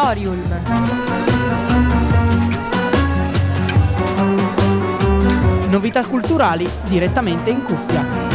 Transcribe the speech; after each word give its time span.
Auditorium. 0.00 0.48
Novità 5.68 6.04
culturali 6.06 6.66
direttamente 6.88 7.50
in 7.50 7.62
cuffia. 7.62 8.29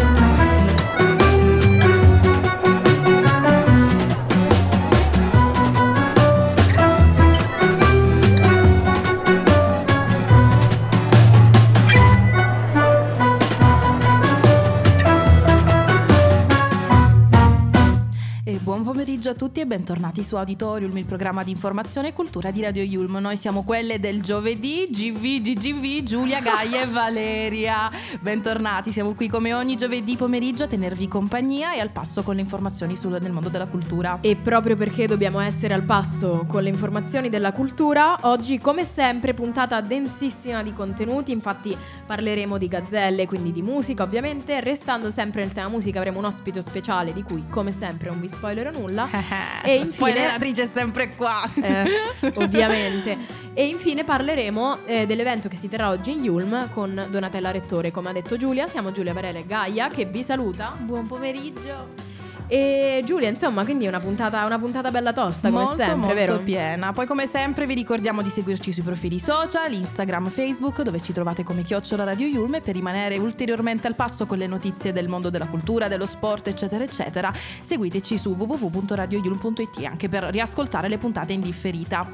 Pomeriggio 19.25 19.29
a 19.29 19.33
tutti 19.33 19.59
e 19.59 19.65
bentornati 19.65 20.23
su 20.23 20.35
Auditorium, 20.35 20.95
il 20.97 21.05
programma 21.05 21.43
di 21.43 21.49
informazione 21.49 22.09
e 22.09 22.13
cultura 22.13 22.51
di 22.51 22.61
Radio 22.61 22.83
Yulm. 22.83 23.17
Noi 23.17 23.37
siamo 23.37 23.63
quelle 23.63 23.99
del 23.99 24.21
giovedì, 24.21 24.85
GV, 24.87 25.41
GGV, 25.41 26.03
Giulia, 26.03 26.41
Gaia 26.41 26.83
e 26.83 26.85
Valeria. 26.85 27.89
Bentornati, 28.19 28.91
siamo 28.91 29.15
qui 29.15 29.27
come 29.27 29.53
ogni 29.53 29.75
giovedì 29.75 30.15
pomeriggio 30.15 30.65
a 30.65 30.67
tenervi 30.67 31.07
compagnia 31.07 31.73
e 31.73 31.79
al 31.79 31.89
passo 31.89 32.21
con 32.21 32.35
le 32.35 32.41
informazioni 32.41 32.95
sul, 32.95 33.17
nel 33.19 33.31
mondo 33.31 33.49
della 33.49 33.65
cultura. 33.65 34.19
E 34.21 34.35
proprio 34.35 34.75
perché 34.75 35.07
dobbiamo 35.07 35.39
essere 35.39 35.73
al 35.73 35.83
passo 35.83 36.45
con 36.47 36.61
le 36.61 36.69
informazioni 36.69 37.29
della 37.29 37.51
cultura, 37.51 38.17
oggi 38.21 38.59
come 38.59 38.85
sempre 38.85 39.33
puntata 39.33 39.81
densissima 39.81 40.61
di 40.61 40.73
contenuti, 40.73 41.31
infatti 41.31 41.75
parleremo 42.05 42.57
di 42.57 42.67
gazzelle, 42.67 43.25
quindi 43.25 43.51
di 43.51 43.61
musica 43.61 44.03
ovviamente, 44.03 44.59
restando 44.59 45.09
sempre 45.09 45.41
nel 45.41 45.51
tema 45.51 45.69
musica 45.69 45.97
avremo 45.97 46.19
un 46.19 46.25
ospite 46.25 46.61
speciale 46.61 47.13
di 47.13 47.23
cui 47.23 47.45
come 47.49 47.71
sempre 47.71 48.09
non 48.09 48.19
vi 48.19 48.29
spoilerò 48.29 48.71
nulla. 48.71 49.14
e 49.63 49.75
infine, 49.75 49.85
spoileratrice 49.85 50.63
è 50.63 50.69
sempre 50.71 51.15
qua. 51.15 51.49
Eh, 51.61 51.85
ovviamente. 52.35 53.17
E 53.53 53.67
infine 53.67 54.03
parleremo 54.03 54.85
eh, 54.85 55.05
dell'evento 55.05 55.47
che 55.47 55.55
si 55.55 55.69
terrà 55.69 55.89
oggi 55.89 56.11
in 56.11 56.23
Yulm 56.23 56.69
con 56.71 57.07
Donatella 57.09 57.51
Rettore. 57.51 57.91
Come 57.91 58.09
ha 58.09 58.13
detto 58.13 58.37
Giulia, 58.37 58.67
siamo 58.67 58.91
Giulia 58.91 59.13
Varela 59.13 59.39
e 59.39 59.45
Gaia 59.45 59.89
che 59.89 60.05
vi 60.05 60.23
saluta. 60.23 60.75
Buon 60.77 61.07
pomeriggio. 61.07 62.14
E 62.47 63.01
Giulia, 63.05 63.29
insomma, 63.29 63.63
quindi 63.63 63.87
una 63.87 63.99
puntata, 63.99 64.45
una 64.45 64.59
puntata 64.59 64.91
bella 64.91 65.13
tosta, 65.13 65.49
come 65.49 65.63
molto, 65.63 65.75
sempre, 65.75 65.95
molto 65.95 66.13
vero? 66.15 66.39
piena. 66.39 66.91
Poi, 66.91 67.05
come 67.05 67.27
sempre, 67.27 67.65
vi 67.65 67.73
ricordiamo 67.73 68.21
di 68.21 68.29
seguirci 68.29 68.71
sui 68.71 68.83
profili 68.83 69.19
social, 69.19 69.71
Instagram, 69.73 70.29
Facebook, 70.29 70.81
dove 70.81 71.01
ci 71.01 71.13
trovate 71.13 71.43
come 71.43 71.63
Chiocciola 71.63 72.03
Radio 72.03 72.27
Yulme 72.27 72.61
per 72.61 72.75
rimanere 72.75 73.17
ulteriormente 73.17 73.87
al 73.87 73.95
passo 73.95 74.25
con 74.25 74.37
le 74.37 74.47
notizie 74.47 74.91
del 74.91 75.07
mondo 75.07 75.29
della 75.29 75.47
cultura, 75.47 75.87
dello 75.87 76.05
sport, 76.05 76.47
eccetera, 76.47 76.83
eccetera. 76.83 77.33
Seguiteci 77.61 78.17
su 78.17 78.35
www.radioyulm.it 78.35 79.83
anche 79.85 80.09
per 80.09 80.23
riascoltare 80.25 80.87
le 80.87 80.97
puntate 80.97 81.33
in 81.33 81.41
differita. 81.41 82.07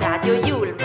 Radio 0.00 0.34
Yulm. 0.34 0.76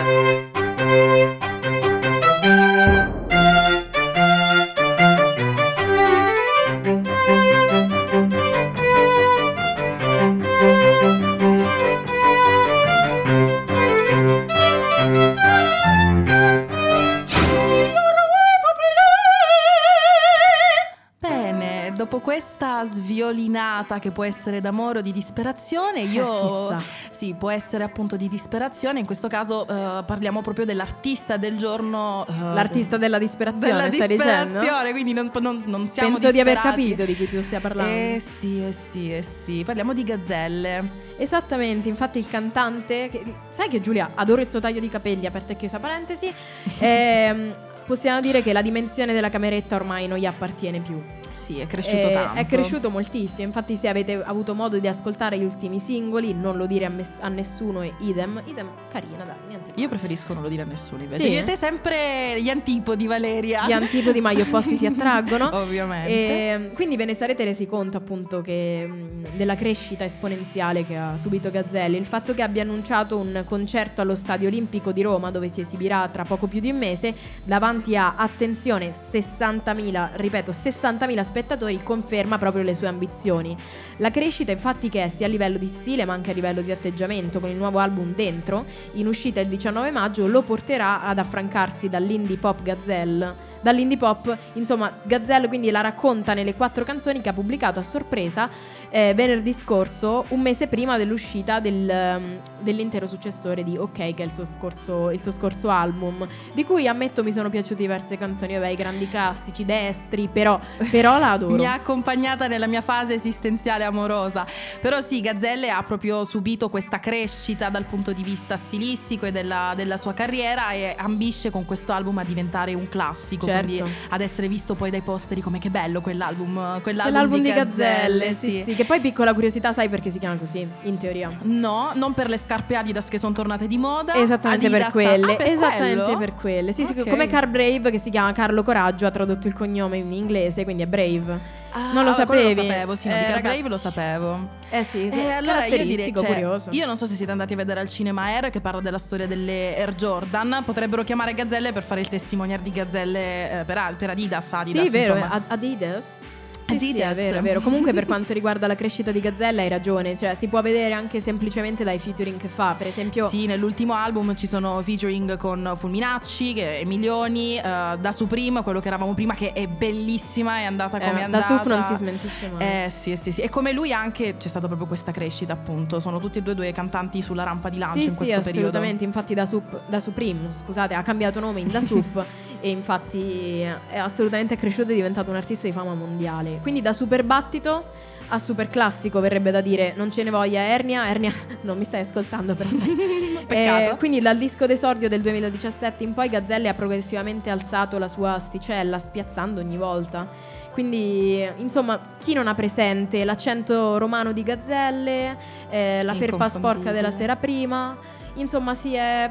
Sviolinata 23.86 24.00
che 24.00 24.12
può 24.12 24.24
essere 24.24 24.60
d'amore 24.60 25.00
o 25.00 25.02
di 25.02 25.12
disperazione, 25.12 26.02
eh, 26.02 26.06
io 26.06 26.72
eh, 26.72 26.78
sì, 27.12 27.36
può 27.38 27.50
essere 27.50 27.84
appunto 27.84 28.16
di 28.16 28.28
disperazione. 28.28 29.00
In 29.00 29.06
questo 29.06 29.28
caso 29.28 29.62
uh, 29.62 30.04
parliamo 30.06 30.42
proprio 30.42 30.66
dell'artista 30.66 31.38
del 31.38 31.56
giorno. 31.56 32.26
Uh, 32.28 32.54
L'artista 32.54 32.98
della 32.98 33.18
disperazione, 33.18 33.68
della 33.68 33.92
stai 33.92 34.08
disperazione, 34.08 34.60
dicendo? 34.60 34.92
quindi 34.92 35.14
non, 35.14 35.32
non, 35.40 35.64
non 35.66 35.88
siamo 35.88 36.18
Penso 36.18 36.32
disperati. 36.32 36.34
di 36.34 36.40
aver 36.40 36.62
capito 36.62 37.06
di 37.06 37.16
cui 37.16 37.30
tu 37.30 37.42
stia 37.42 37.60
parlando. 37.60 37.92
Eh 37.92 38.20
sì, 38.20 38.66
eh 38.66 38.72
sì, 38.72 39.14
eh 39.14 39.22
sì. 39.22 39.64
Parliamo 39.64 39.94
di 39.94 40.04
gazzelle. 40.04 41.04
Esattamente, 41.18 41.88
infatti 41.88 42.18
il 42.18 42.28
cantante, 42.28 43.10
che, 43.10 43.24
sai 43.50 43.70
che 43.70 43.80
Giulia 43.80 44.12
adoro 44.16 44.42
il 44.42 44.50
suo 44.50 44.60
taglio 44.60 44.80
di 44.80 44.90
capelli, 44.90 45.26
aperta 45.26 45.54
e 45.54 45.56
chiusa 45.56 45.80
parentesi, 45.80 46.32
ehm, 46.80 47.54
possiamo 47.86 48.20
dire 48.20 48.42
che 48.42 48.52
la 48.52 48.62
dimensione 48.62 49.14
della 49.14 49.30
cameretta 49.30 49.76
ormai 49.76 50.08
non 50.08 50.18
gli 50.18 50.26
appartiene 50.26 50.82
più. 50.82 51.02
Sì, 51.36 51.60
è 51.60 51.68
cresciuto 51.68 52.08
eh, 52.08 52.12
tanto. 52.12 52.40
È 52.40 52.46
cresciuto 52.46 52.90
moltissimo. 52.90 53.46
Infatti, 53.46 53.76
se 53.76 53.88
avete 53.88 54.24
avuto 54.24 54.56
modo 54.56 54.80
di 54.80 54.88
ascoltare 54.88 55.38
gli 55.38 55.44
ultimi 55.44 55.80
singoli, 55.80 56.34
non 56.34 56.56
lo 56.56 56.66
dire 56.66 56.86
a, 56.86 56.90
mes- 56.90 57.20
a 57.22 57.28
nessuno 57.28 57.82
e 57.82 57.94
idem. 58.00 58.42
Idem, 58.46 58.70
carina, 58.90 59.24
dai, 59.24 59.36
niente. 59.48 59.74
Io 59.76 59.90
preferisco 59.90 60.34
non 60.34 60.44
lo 60.44 60.50
dire 60.50 60.62
a 60.62 60.66
nessuno 60.66 61.02
invece. 61.04 61.22
Sì? 61.22 61.30
Io 61.30 61.40
e 61.40 61.44
te 61.44 61.56
sempre 61.56 62.42
gli 62.42 62.50
antipodi, 62.50 63.06
Valeria. 63.06 63.68
Gli 63.68 63.74
antipodi, 63.74 64.22
ma 64.22 64.32
gli 64.32 64.42
opposti 64.42 64.78
si 64.78 64.86
attraggono. 64.86 65.50
Ovviamente. 65.54 66.10
E, 66.10 66.32
ehm, 66.32 66.74
quindi 66.74 66.96
ve 66.96 67.06
ne 67.06 67.14
sarete 67.14 67.44
resi 67.44 67.66
conto, 67.66 67.98
appunto, 67.98 68.42
che 68.42 68.90
della 69.36 69.56
crescita 69.56 70.06
esponenziale 70.06 70.86
che 70.86 70.96
ha 70.96 71.18
subito 71.18 71.52
Gazzelli. 71.52 71.98
Il 71.98 72.06
fatto 72.06 72.34
che 72.34 72.42
abbia 72.42 72.62
annunciato 72.62 73.18
un 73.18 73.44
concerto 73.46 74.02
allo 74.02 74.16
Stadio 74.16 74.48
Olimpico 74.48 74.94
di 74.94 75.02
Roma, 75.02 75.32
dove 75.32 75.50
si 75.50 75.62
esibirà 75.62 76.08
tra 76.08 76.24
poco 76.24 76.48
più 76.48 76.62
di 76.62 76.72
un 76.72 76.78
mese, 76.78 77.14
davanti 77.44 77.98
a, 77.98 78.16
attenzione, 78.16 78.92
60.000, 78.92 80.12
ripeto, 80.16 80.52
60.000 80.52 81.24
spettatori 81.26 81.84
conferma 81.84 82.38
proprio 82.38 82.64
le 82.64 82.74
sue 82.74 82.88
ambizioni. 82.88 83.56
La 83.98 84.12
crescita 84.12 84.54
infatti 84.54 84.88
che 84.88 85.04
è 85.04 85.10
sia 85.10 85.26
a 85.26 85.30
livello 85.30 85.58
di 85.58 85.68
stile 85.68 86.06
ma 86.06 86.14
anche 86.14 86.32
a 86.32 86.34
livello 86.34 86.62
di 86.62 86.72
atteggiamento 86.72 87.42
con 87.42 87.50
il 87.50 87.58
nuovo 87.58 87.80
album 87.80 88.14
Dentro, 88.16 88.66
in 88.94 89.08
uscita 89.08 89.42
il 89.42 89.48
19 89.48 89.92
maggio, 89.92 90.28
lo 90.28 90.42
porterà 90.42 91.02
ad 91.02 91.18
affrancarsi 91.18 91.90
dall'indie 91.90 92.38
pop 92.38 92.62
Gazelle 92.62 93.54
dall'indie 93.66 93.98
pop. 93.98 94.38
Insomma, 94.54 94.92
Gazelle 95.02 95.48
quindi 95.48 95.72
la 95.72 95.82
racconta 95.82 96.36
nelle 96.36 96.54
quattro 96.54 96.84
canzoni 96.84 97.20
che 97.20 97.30
ha 97.30 97.34
pubblicato 97.34 97.80
a 97.80 97.84
sorpresa 97.84 98.48
eh, 98.90 99.14
venerdì 99.16 99.54
scorso, 99.54 100.24
un 100.30 100.42
mese 100.42 100.68
prima 100.68 100.98
dell'uscita 100.98 101.60
del, 101.60 101.90
um, 101.90 102.40
dell'intero 102.60 103.08
successore 103.08 103.64
di 103.64 103.76
OK, 103.76 104.14
che 104.14 104.16
è 104.18 104.22
il 104.24 104.32
suo, 104.32 104.46
scorso, 104.46 105.10
il 105.10 105.20
suo 105.20 105.32
scorso 105.32 105.70
album, 105.70 106.28
di 106.54 106.64
cui 106.64 106.88
ammetto 106.88 107.24
mi 107.24 107.34
sono 107.34 107.50
piaciute 107.50 107.82
diverse 107.82 108.18
canzoni, 108.18 108.54
vabbè, 108.54 108.68
i 108.68 108.76
grandi 108.76 109.10
classici, 109.10 109.66
destri, 109.66 110.30
però, 110.32 110.60
però 110.92 111.18
la 111.18 111.32
adoro. 111.32 111.56
mi 111.58 111.66
ha 111.66 111.74
accompagnata 111.74 112.48
nella 112.48 112.68
mia 112.68 112.82
fase 112.82 113.16
esistenziale 113.16 113.84
amorosa. 113.84 114.46
Però 114.80 115.02
sì, 115.02 115.22
Gazzelle 115.22 115.70
ha 115.70 115.84
proprio 115.84 116.24
subito 116.24 116.70
questa 116.70 117.00
crescita 117.00 117.70
dal 117.70 117.86
punto 117.86 118.14
di 118.14 118.24
vista 118.24 118.56
stilistico 118.56 119.26
e 119.26 119.32
della, 119.32 119.74
della 119.76 119.98
sua 119.98 120.14
carriera 120.14 120.72
e 120.72 120.94
ambisce 120.98 121.50
con 121.50 121.66
questo 121.66 121.92
album 121.92 122.20
a 122.20 122.24
diventare 122.24 122.74
un 122.74 122.88
classico, 122.88 123.46
certo. 123.46 123.55
Quindi 123.62 123.84
ad 124.10 124.22
essere 124.22 124.48
visto 124.48 124.74
poi 124.76 124.90
dai 124.90 125.02
posteri 125.02 125.42
come 125.42 125.60
che 125.60 125.70
bello 125.70 126.02
quell'album, 126.02 126.82
quell'album, 126.82 126.82
quell'album 126.82 127.38
di, 127.42 127.50
di 127.50 127.54
Gazzelle, 127.54 128.28
Gazzelle 128.28 128.34
sì, 128.34 128.50
sì. 128.50 128.64
sì. 128.64 128.76
Che 128.76 128.86
poi 128.86 129.00
piccola 129.00 129.34
curiosità, 129.34 129.72
sai 129.72 129.90
perché 129.90 130.10
si 130.10 130.20
chiama 130.20 130.36
così, 130.38 130.68
in 130.84 130.98
teoria? 130.98 131.32
No, 131.44 131.92
non 131.96 132.14
per 132.14 132.30
le 132.30 132.38
scarpe 132.38 132.76
Adidas 132.76 133.08
che 133.10 133.18
sono 133.18 133.34
tornate 133.34 133.68
di 133.68 133.78
moda. 133.78 134.16
Esattamente 134.16 134.66
Adidas, 134.68 134.92
per 134.92 134.92
quelle. 134.92 135.34
ah, 135.34 135.36
per 135.36 135.48
esattamente 135.52 136.04
quello? 136.04 136.18
per 136.18 136.34
quelle. 136.34 136.72
Sì, 136.72 136.82
Ok. 136.82 137.04
sì, 137.04 137.10
come 137.10 137.28
Car 137.28 137.48
Brave 137.48 137.92
che 137.92 137.98
si 137.98 138.10
chiama 138.10 138.32
Carlo 138.32 138.64
Coraggio, 138.64 139.06
ha 139.06 139.12
tradotto 139.12 139.48
il 139.48 139.54
cognome 139.54 139.98
in 139.98 140.12
inglese, 140.12 140.64
quindi 140.64 140.84
è 140.84 140.88
Brave. 140.88 141.64
Ah, 141.78 141.92
non 141.92 142.06
lo 142.06 142.14
quello 142.14 142.14
sapevi? 142.14 142.56
Lo 142.56 142.62
sapevo, 142.62 142.96
sì, 142.96 143.08
no, 143.10 143.14
Eh, 143.16 143.18
di 143.18 143.24
Car 143.26 143.34
ragazzi. 143.34 143.56
Brave 143.58 143.70
lo 143.70 143.78
sapevo. 143.78 144.48
Eh 144.70 144.84
sì, 144.84 145.10
E 145.10 145.30
allora 145.30 145.66
io 145.66 145.84
direi, 145.84 146.14
cioè, 146.14 146.26
curioso. 146.26 146.70
io 146.72 146.86
non 146.86 146.96
so 146.96 147.06
se 147.06 147.16
siete 147.16 147.32
andati 147.34 147.52
a 147.54 147.56
vedere 147.58 147.82
al 147.82 147.90
cinema 147.90 148.24
Air 148.24 148.50
che 148.50 148.62
parla 148.62 148.80
della 148.80 148.98
storia 148.98 149.28
delle 149.28 149.76
Air 149.78 149.94
Jordan, 149.94 150.62
potrebbero 150.66 151.04
chiamare 151.04 151.34
Gazzelle 151.34 151.74
per 151.74 151.84
fare 151.84 152.00
il 152.00 152.08
testimoniare 152.08 152.64
di 152.64 152.72
Gazzelle 152.72 153.60
eh, 153.60 153.64
per, 153.66 153.96
per 153.98 154.10
Adidas, 154.12 154.54
Adidas, 154.54 154.84
Sì, 154.86 154.90
vero, 154.90 155.16
insomma. 155.16 155.34
Ad- 155.36 155.44
Adidas. 155.48 156.20
Sì, 156.68 156.80
sì, 156.80 156.98
è 156.98 157.14
vero, 157.14 157.38
è 157.38 157.42
vero. 157.42 157.62
Comunque 157.62 157.94
per 157.94 158.06
quanto 158.06 158.34
riguarda 158.34 158.68
la 158.68 158.76
crescita 158.76 159.12
di 159.12 159.20
Gazzella 159.20 159.62
hai 159.62 159.70
ragione, 159.70 160.16
cioè 160.16 160.34
si 160.34 160.48
può 160.48 160.62
vedere 160.62 160.94
anche 160.94 161.22
semplicemente 161.22 161.84
dai 161.84 162.00
featuring 162.00 162.38
che 162.38 162.48
fa, 162.48 162.74
per 162.78 162.88
esempio 162.88 163.28
Sì, 163.28 163.46
nell'ultimo 163.46 163.94
album 163.94 164.36
ci 164.36 164.48
sono 164.48 164.82
featuring 164.82 165.38
con 165.38 165.74
Fulminacci, 165.76 166.54
che 166.54 166.80
è 166.80 166.84
Milioni, 166.86 167.58
eh, 167.58 167.62
da 167.62 168.12
Supreme, 168.12 168.64
quello 168.64 168.80
che 168.80 168.88
eravamo 168.88 169.14
prima, 169.14 169.36
che 169.36 169.54
è 169.54 169.68
bellissima, 169.68 170.58
è 170.58 170.64
andata 170.64 170.98
come 171.00 171.12
eh, 171.12 171.14
è 171.14 171.18
da 171.18 171.24
andata. 171.26 171.46
Sup 171.46 171.66
non 171.68 171.84
si 171.84 171.96
smentisce 171.96 172.50
mai. 172.50 172.86
Eh 172.86 172.90
sì, 172.90 173.16
sì, 173.16 173.32
sì. 173.32 173.42
E 173.42 173.50
come 173.50 173.72
lui 173.72 173.94
anche 173.94 174.36
c'è 174.38 174.48
stata 174.48 174.66
proprio 174.68 174.88
questa 174.88 175.12
crescita, 175.12 175.54
appunto. 175.54 176.00
Sono 176.00 176.20
tutti 176.20 176.40
e 176.40 176.42
due 176.42 176.56
due 176.56 176.72
cantanti 176.72 177.22
sulla 177.22 177.44
rampa 177.44 177.70
di 177.70 177.78
lancio 177.78 178.00
sì, 178.00 178.06
in 178.06 178.10
sì, 178.10 178.16
questo 178.18 178.42
periodo. 178.42 178.68
assolutamente. 178.68 179.04
Infatti, 179.04 179.34
da, 179.34 179.46
Sup, 179.46 179.82
da 179.88 180.00
Supreme, 180.00 180.50
scusate, 180.52 180.94
ha 180.94 181.04
cambiato 181.04 181.40
nome 181.40 181.62
in 181.62 181.68
Da 181.68 181.82
Sup 181.82 182.26
e 182.66 182.70
infatti 182.72 183.62
è 183.62 184.00
assolutamente 184.00 184.58
cresciuto 184.58 184.90
e 184.90 184.94
è 184.94 184.96
diventato 184.96 185.30
un 185.30 185.36
artista 185.36 185.68
di 185.68 185.72
fama 185.72 185.94
mondiale. 185.94 186.58
Quindi, 186.64 186.82
da 186.82 186.94
super 186.94 187.24
battito 187.24 187.84
a 188.30 188.40
super 188.40 188.70
classico, 188.70 189.20
verrebbe 189.20 189.52
da 189.52 189.62
dire, 189.62 189.94
non 189.96 190.12
ce 190.12 190.24
ne 190.24 190.32
voglia 190.32 190.62
Ernia. 190.62 191.08
Ernia, 191.08 191.32
non 191.62 191.78
mi 191.78 191.84
stai 191.84 192.00
ascoltando, 192.02 192.56
però. 192.56 192.68
sai. 192.72 193.46
Peccato. 193.46 193.92
Eh, 193.92 193.98
quindi, 193.98 194.20
dal 194.20 194.36
disco 194.36 194.66
d'esordio 194.66 195.08
del 195.08 195.22
2017 195.22 196.04
in 196.04 196.16
poi, 196.16 196.28
Gazzelle 196.28 196.68
ha 196.68 196.74
progressivamente 196.74 197.52
alzato 197.52 198.00
la 198.00 198.08
sua 198.08 198.34
asticella, 198.34 198.98
spiazzando 198.98 199.60
ogni 199.60 199.78
volta. 199.78 200.28
Quindi, 200.72 201.48
insomma, 201.58 202.16
chi 202.18 202.34
non 202.34 202.48
ha 202.48 202.56
presente 202.56 203.24
l'accento 203.26 204.00
romano 204.00 204.32
di 204.32 204.42
Gazzelle, 204.42 205.38
eh, 205.70 206.00
la 206.02 206.14
felpa 206.16 206.50
sporca 206.50 206.92
della 206.92 207.12
sera 207.12 207.36
prima, 207.36 207.96
insomma, 208.34 208.74
si 208.74 208.96
è 208.96 209.30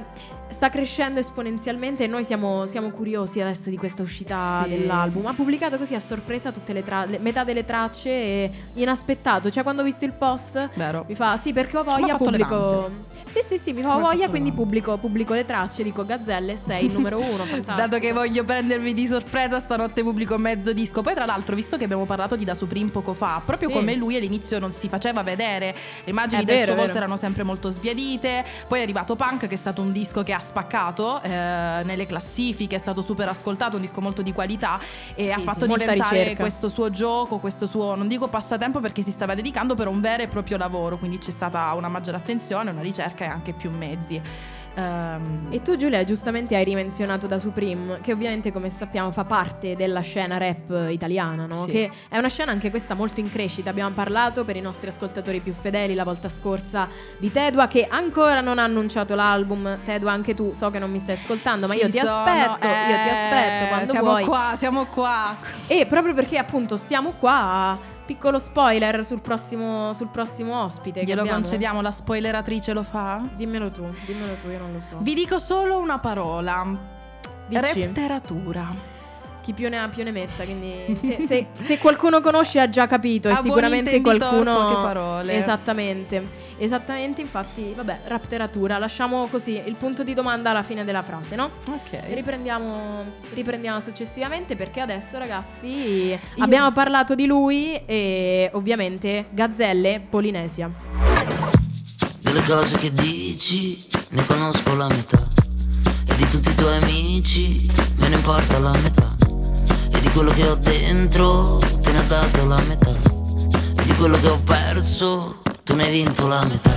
sta 0.49 0.70
crescendo 0.70 1.20
esponenzialmente 1.20 2.05
e 2.05 2.06
noi 2.06 2.25
siamo, 2.25 2.67
siamo 2.67 2.91
curiosi 2.91 3.41
adesso 3.41 3.70
di 3.70 3.76
questa 3.76 4.02
uscita 4.02 4.62
sì. 4.64 4.70
dell'album. 4.70 5.26
Ha 5.26 5.32
pubblicato 5.32 5.76
così 5.76 5.94
a 5.94 6.00
sorpresa 6.00 6.52
tutte 6.52 6.73
le, 6.73 6.85
tra- 6.85 7.05
le 7.05 7.19
metà 7.19 7.44
delle 7.44 7.64
tracce 7.64 8.11
e 8.11 8.50
inaspettato. 8.75 9.50
Cioè, 9.50 9.62
quando 9.62 9.82
ho 9.82 9.85
visto 9.85 10.05
il 10.05 10.12
post, 10.12 10.70
Vero. 10.75 11.05
mi 11.08 11.14
fa 11.14 11.37
sì, 11.37 11.52
perché 11.52 11.76
ho 11.79 11.85
voglia, 11.85 12.17
pubblico. 12.17 13.12
Sì, 13.26 13.41
sì, 13.43 13.59
sì, 13.59 13.73
mi 13.73 13.82
fa 13.82 13.97
voglia, 13.97 14.29
quindi 14.29 14.53
pubblico, 14.53 14.97
pubblico, 14.99 15.35
le 15.35 15.44
tracce, 15.44 15.82
dico 15.82 16.05
Gazzelle, 16.05 16.56
sei 16.56 16.87
il 16.87 16.93
numero 16.93 17.19
uno, 17.19 17.44
fantastico. 17.44 17.75
Dato 17.75 17.99
che 17.99 18.12
voglio 18.12 18.44
prendervi 18.44 18.93
di 18.93 19.06
sorpresa, 19.06 19.59
stanotte 19.59 20.03
pubblico 20.03 20.37
mezzo 20.37 20.73
disco. 20.73 21.00
Poi 21.03 21.15
tra 21.15 21.25
l'altro, 21.25 21.56
visto 21.56 21.76
che 21.76 21.85
abbiamo 21.85 22.05
parlato 22.05 22.37
di 22.37 22.44
Da 22.44 22.55
Supreme 22.55 22.91
poco 22.91 23.15
fa, 23.15 23.41
proprio 23.44 23.69
sì. 23.69 23.75
come 23.75 23.94
lui 23.94 24.17
all'inizio 24.17 24.59
non 24.59 24.71
si 24.71 24.88
faceva 24.88 25.23
vedere, 25.23 25.75
le 26.05 26.11
immagini 26.11 26.43
è 26.43 26.44
del 26.44 26.65
suo 26.67 26.75
volto 26.75 26.97
erano 26.97 27.17
sempre 27.17 27.43
molto 27.43 27.71
sbiadite, 27.71 28.44
poi 28.69 28.81
è 28.81 28.82
arrivato 28.82 29.17
Punk 29.17 29.47
che 29.47 29.55
è 29.55 29.59
stato 29.59 29.81
un 29.81 29.91
disco 29.91 30.23
che 30.23 30.32
ha 30.32 30.41
spaccato 30.41 31.23
eh, 31.23 31.29
nelle 31.31 32.06
classifiche, 32.06 32.77
è 32.77 32.81
stato 32.81 33.03
super 33.03 33.29
ascoltato, 33.29 33.77
un 33.77 33.82
disco 33.82 34.00
molto 34.00 34.23
di 34.23 34.32
qualità 34.32 34.79
e 35.15 35.27
sì, 35.27 35.32
ha 35.32 35.41
fatto 35.41 35.67
sì, 35.67 35.77
diventare 35.77 36.19
ricerca. 36.19 36.43
questo 36.43 36.69
suo 36.69 36.91
gioco, 36.91 37.38
questo 37.38 37.67
suo, 37.67 37.94
non 37.94 38.06
dico 38.06 38.29
passatempo 38.29 38.81
perché 38.81 39.03
si 39.03 39.11
stava 39.11 39.35
dedicando, 39.35 39.75
però 39.75 39.91
un 39.91 40.00
vero 40.00 40.23
e 40.23 40.29
proprio 40.29 40.56
lavoro, 40.56 40.99
quindi 40.99 41.19
c'è 41.19 41.31
stata 41.31 41.73
una 41.73 41.88
maggiore 41.88 42.19
attenzione, 42.19 42.70
una 42.70 42.82
ricerca 42.82 43.14
e 43.23 43.27
anche 43.27 43.53
più 43.53 43.71
mezzi. 43.71 44.21
Um, 44.77 45.47
e 45.51 45.63
tu 45.63 45.77
Giulia 45.77 46.03
giustamente 46.03 46.57
hai 46.57 46.65
rimenzionato 46.65 47.29
da 47.29 47.39
Supreme, 47.39 48.01
che 48.01 48.13
ovviamente 48.13 48.51
come 48.51 48.71
sappiamo 48.71 49.13
fa 49.13 49.25
parte 49.25 49.77
della 49.77 50.01
scena 50.01 50.37
rap 50.37 50.89
italiana, 50.91 51.47
no? 51.47 51.65
sì. 51.65 51.71
che 51.71 51.91
è 52.09 52.19
una 52.19 52.29
scena 52.29 52.51
anche 52.51 52.71
questa 52.71 52.95
molto 52.95 53.21
in 53.21 53.31
crescita. 53.31 53.71
Abbiamo 53.71 53.95
parlato 53.95 54.45
per 54.45 54.57
i 54.57 54.61
nostri 54.61 54.89
ascoltatori 54.89 55.39
più 55.39 55.53
fedeli 55.53 55.95
la 55.95 56.03
volta 56.03 56.29
scorsa 56.29 56.89
di 57.19 57.31
Tedua 57.31 57.69
che 57.69 57.87
ancora 57.89 58.41
non 58.41 58.59
ha 58.59 58.65
annunciato 58.65 59.15
l'album. 59.15 59.79
Tedua 59.85 60.11
anche 60.11 60.35
tu 60.35 60.53
so 60.53 60.71
che 60.71 60.81
non 60.81 60.91
mi 60.91 60.99
stai 60.99 61.15
ascoltando, 61.15 61.69
ma 61.69 61.75
io 61.75 61.89
ti 61.89 61.99
sono, 61.99 62.25
aspetto, 62.25 62.67
eh, 62.67 62.91
io 62.91 63.03
ti 63.03 63.09
aspetto 63.09 63.69
quando 63.69 63.91
siamo 63.93 64.07
vuoi. 64.09 64.25
Siamo 64.25 64.37
qua, 64.37 64.57
siamo 64.57 64.85
qua. 64.87 65.37
E 65.69 65.87
proprio 65.87 66.15
perché 66.15 66.37
appunto 66.37 66.77
siamo 66.77 67.13
qua 67.13 67.93
Piccolo 68.06 68.39
spoiler 68.39 69.05
sul 69.05 69.21
prossimo, 69.21 69.93
sul 69.95 70.09
prossimo 70.09 70.62
ospite. 70.62 71.05
Glielo 71.05 71.25
concediamo, 71.25 71.81
la 71.81 71.91
spoileratrice 71.91 72.73
lo 72.73 72.83
fa? 72.83 73.23
Dimmelo 73.35 73.71
tu, 73.71 73.85
dimmelo 74.05 74.35
tu, 74.35 74.49
io 74.49 74.59
non 74.59 74.73
lo 74.73 74.81
so. 74.81 74.99
Vi 75.01 75.15
dico 75.15 75.39
solo 75.39 75.79
una 75.79 75.99
parola. 75.99 76.93
Dici. 77.47 77.61
Repteratura 77.61 78.94
chi 79.44 79.52
più 79.52 79.69
ne 79.69 79.79
ha 79.79 79.88
più 79.88 80.02
ne 80.02 80.11
metta. 80.11 80.43
Quindi 80.44 80.99
se, 81.05 81.26
se, 81.26 81.46
se 81.52 81.79
qualcuno 81.79 82.23
conosce 82.23 82.61
ha 82.61 82.70
già 82.70 82.87
capito 82.87 83.29
e 83.29 83.37
sicuramente 83.37 84.00
qualcuno... 84.00 84.55
Poche 84.55 84.75
parole. 84.81 85.37
Esattamente. 85.37 86.43
Esattamente, 86.56 87.20
infatti, 87.20 87.73
vabbè, 87.76 88.00
rapteratura. 88.06 88.79
Lasciamo 88.79 89.26
così 89.26 89.61
il 89.62 89.76
punto 89.76 90.02
di 90.02 90.14
domanda 90.14 90.50
alla 90.50 90.62
fine 90.62 90.85
della 90.85 91.02
frase, 91.02 91.37
no? 91.37 91.50
Ok. 91.69 92.14
Riprendiamo, 92.14 93.05
riprendiamo 93.35 93.81
successivamente 93.81 94.56
perché 94.56 94.81
adesso, 94.81 95.19
ragazzi, 95.19 95.69
Io... 95.69 96.19
abbiamo 96.38 96.73
parlato 96.73 97.14
di 97.14 97.26
lui 97.26 97.79
e 97.85 98.49
ovviamente 98.55 99.26
Gazzelle 99.31 100.00
Polinesia. 100.08 100.70
Delle 102.20 102.43
cose 102.43 102.79
che 102.79 102.91
dici 102.91 103.87
ne 104.11 104.25
conosco 104.25 104.75
la 104.75 104.87
metà 104.87 105.23
e 106.08 106.14
di 106.14 106.26
tutti 106.29 106.50
i 106.50 106.55
tuoi 106.55 106.76
amici 106.82 107.70
me 107.96 108.08
ne 108.08 108.14
importa 108.14 108.58
la 108.58 108.73
metà 108.73 109.14
quello 110.11 110.31
che 110.31 110.47
ho 110.47 110.55
dentro 110.56 111.59
te 111.81 111.91
ne 111.93 111.99
ha 111.99 112.03
dato 112.03 112.47
la 112.47 112.61
metà 112.67 112.91
E 112.91 113.83
di 113.85 113.95
quello 113.95 114.19
che 114.19 114.29
ho 114.29 114.39
perso 114.45 115.43
tu 115.62 115.75
ne 115.75 115.85
hai 115.85 115.93
vinto 115.93 116.27
la 116.27 116.45
metà 116.45 116.73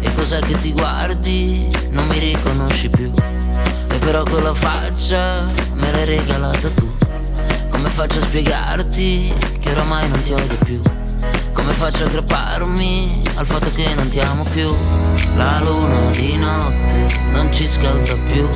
E 0.00 0.14
cos'è 0.14 0.38
che 0.40 0.58
ti 0.58 0.72
guardi? 0.72 1.68
Non 1.90 2.06
mi 2.06 2.18
riconosci 2.18 2.88
più 2.88 3.12
E 3.90 3.98
però 3.98 4.22
quella 4.22 4.54
faccia 4.54 5.46
me 5.74 5.92
l'hai 5.92 6.04
regalata 6.04 6.70
tu 6.70 6.90
Come 7.70 7.88
faccio 7.90 8.18
a 8.18 8.22
spiegarti 8.22 9.34
che 9.60 9.70
oramai 9.72 10.08
non 10.08 10.22
ti 10.22 10.32
odio 10.32 10.56
più? 10.64 10.80
Come 11.52 11.72
faccio 11.72 12.04
a 12.04 12.06
aggrapparmi 12.06 13.22
al 13.34 13.46
fatto 13.46 13.70
che 13.70 13.92
non 13.94 14.08
ti 14.08 14.20
amo 14.20 14.44
più? 14.44 14.72
La 15.36 15.60
luna 15.60 16.10
di 16.10 16.36
notte 16.36 17.27
ci 17.58 17.66
scalda 17.66 18.14
più. 18.30 18.48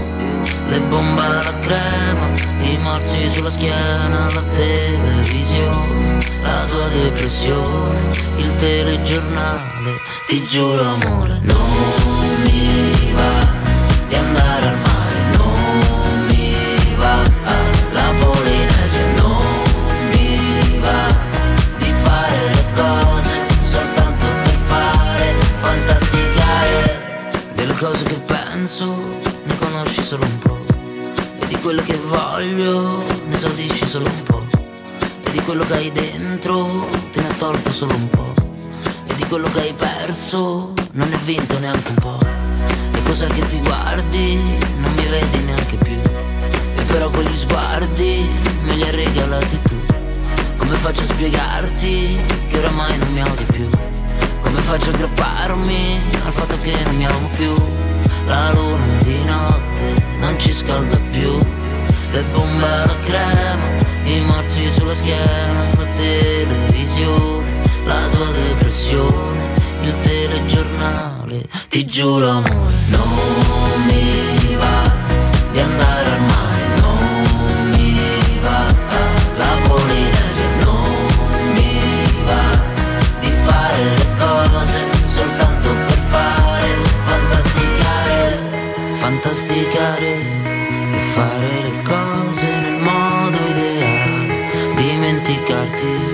Le 0.69 0.79
bombe 0.83 1.21
alla 1.21 1.59
crema, 1.59 2.29
i 2.61 2.79
morsi 2.79 3.29
sulla 3.31 3.51
schiena 3.51 4.31
La 4.33 4.43
televisione, 4.55 6.25
la 6.43 6.65
tua 6.69 6.89
depressione 6.89 7.99
Il 8.37 8.55
telegiornale, 8.57 9.99
ti 10.27 10.43
giuro 10.45 10.83
amore 10.83 11.41
Non 11.43 12.12
quello 31.63 31.83
che 31.83 31.97
voglio. 31.97 33.05
Ne 33.27 33.37
esaudisci 33.37 33.87
solo 33.87 34.09
un 34.09 34.23
po' 34.25 34.45
E 35.23 35.31
di 35.31 35.41
quello 35.43 35.65
che 35.65 35.75
hai 35.75 35.93
dentro 35.93 36.89
te 37.13 37.21
ne 37.21 37.29
ha 37.29 37.35
tolto 37.35 37.71
solo 37.71 37.95
un 37.95 38.09
po' 38.11 38.33
E 39.07 39.15
di 39.15 39.25
quello 39.27 39.49
che 39.49 39.61
hai 39.61 39.73
perso 39.73 40.73
non 40.93 41.09
ne 41.09 41.15
hai 41.15 41.23
vinto 41.23 41.59
neanche 41.61 41.89
un 41.89 41.95
po' 41.95 42.19
E 42.93 43.03
cos'è 43.05 43.29
che 43.29 43.47
ti 43.47 43.61
guardi 43.61 44.35
non 44.79 44.93
mi 44.95 45.07
vedi 45.07 45.39
neanche 45.39 45.77
più. 45.77 45.99
E 46.75 46.83
però 46.85 47.09
quegli 47.11 47.37
sguardi 47.37 48.29
me 48.65 48.75
li 48.75 48.83
hai 48.83 48.91
regalati 48.91 49.61
tu. 49.63 49.75
Come 50.57 50.75
faccio 50.77 51.03
a 51.03 51.07
spiegarti 51.07 52.21
che 52.49 52.59
oramai 52.59 52.99
non 52.99 53.13
mi 53.13 53.21
odi 53.21 53.45
più? 53.45 53.69
Come 54.41 54.61
faccio 54.63 54.91
a 54.91 54.93
aggrapparmi 54.93 56.01
al 56.25 56.33
fatto 56.33 56.59
che 56.59 56.77
non 56.85 56.97
mi 56.97 57.07
amo 57.07 57.29
più 57.37 57.82
la 58.33 58.51
luna 58.53 58.99
di 59.03 59.23
notte 59.25 59.87
non 60.21 60.39
ci 60.39 60.53
scalda 60.53 60.99
più. 61.11 61.39
Le 62.13 62.23
bombe 62.33 62.67
alla 62.67 62.97
crema, 63.05 63.69
i 64.05 64.21
morsi 64.21 64.71
sulla 64.71 64.95
schiena 64.95 65.63
La 65.79 65.87
televisione, 65.97 67.51
la 67.87 68.07
tua 68.09 68.31
depressione 68.33 69.41
Il 69.81 69.95
telegiornale, 70.01 71.49
ti 71.69 71.87
giuro 71.87 72.29
amore 72.29 72.75
Non 72.89 73.85
mi 73.87 74.57
va 74.57 74.93
di 75.53 75.59
andare 75.59 76.11
al 76.11 76.21
mare 76.21 76.52
fantasticare 89.13 90.13
e 90.93 91.01
fare 91.13 91.63
le 91.63 91.83
cose 91.83 92.47
nel 92.47 92.81
modo 92.81 93.37
ideale, 93.47 94.75
dimenticarti, 94.75 96.12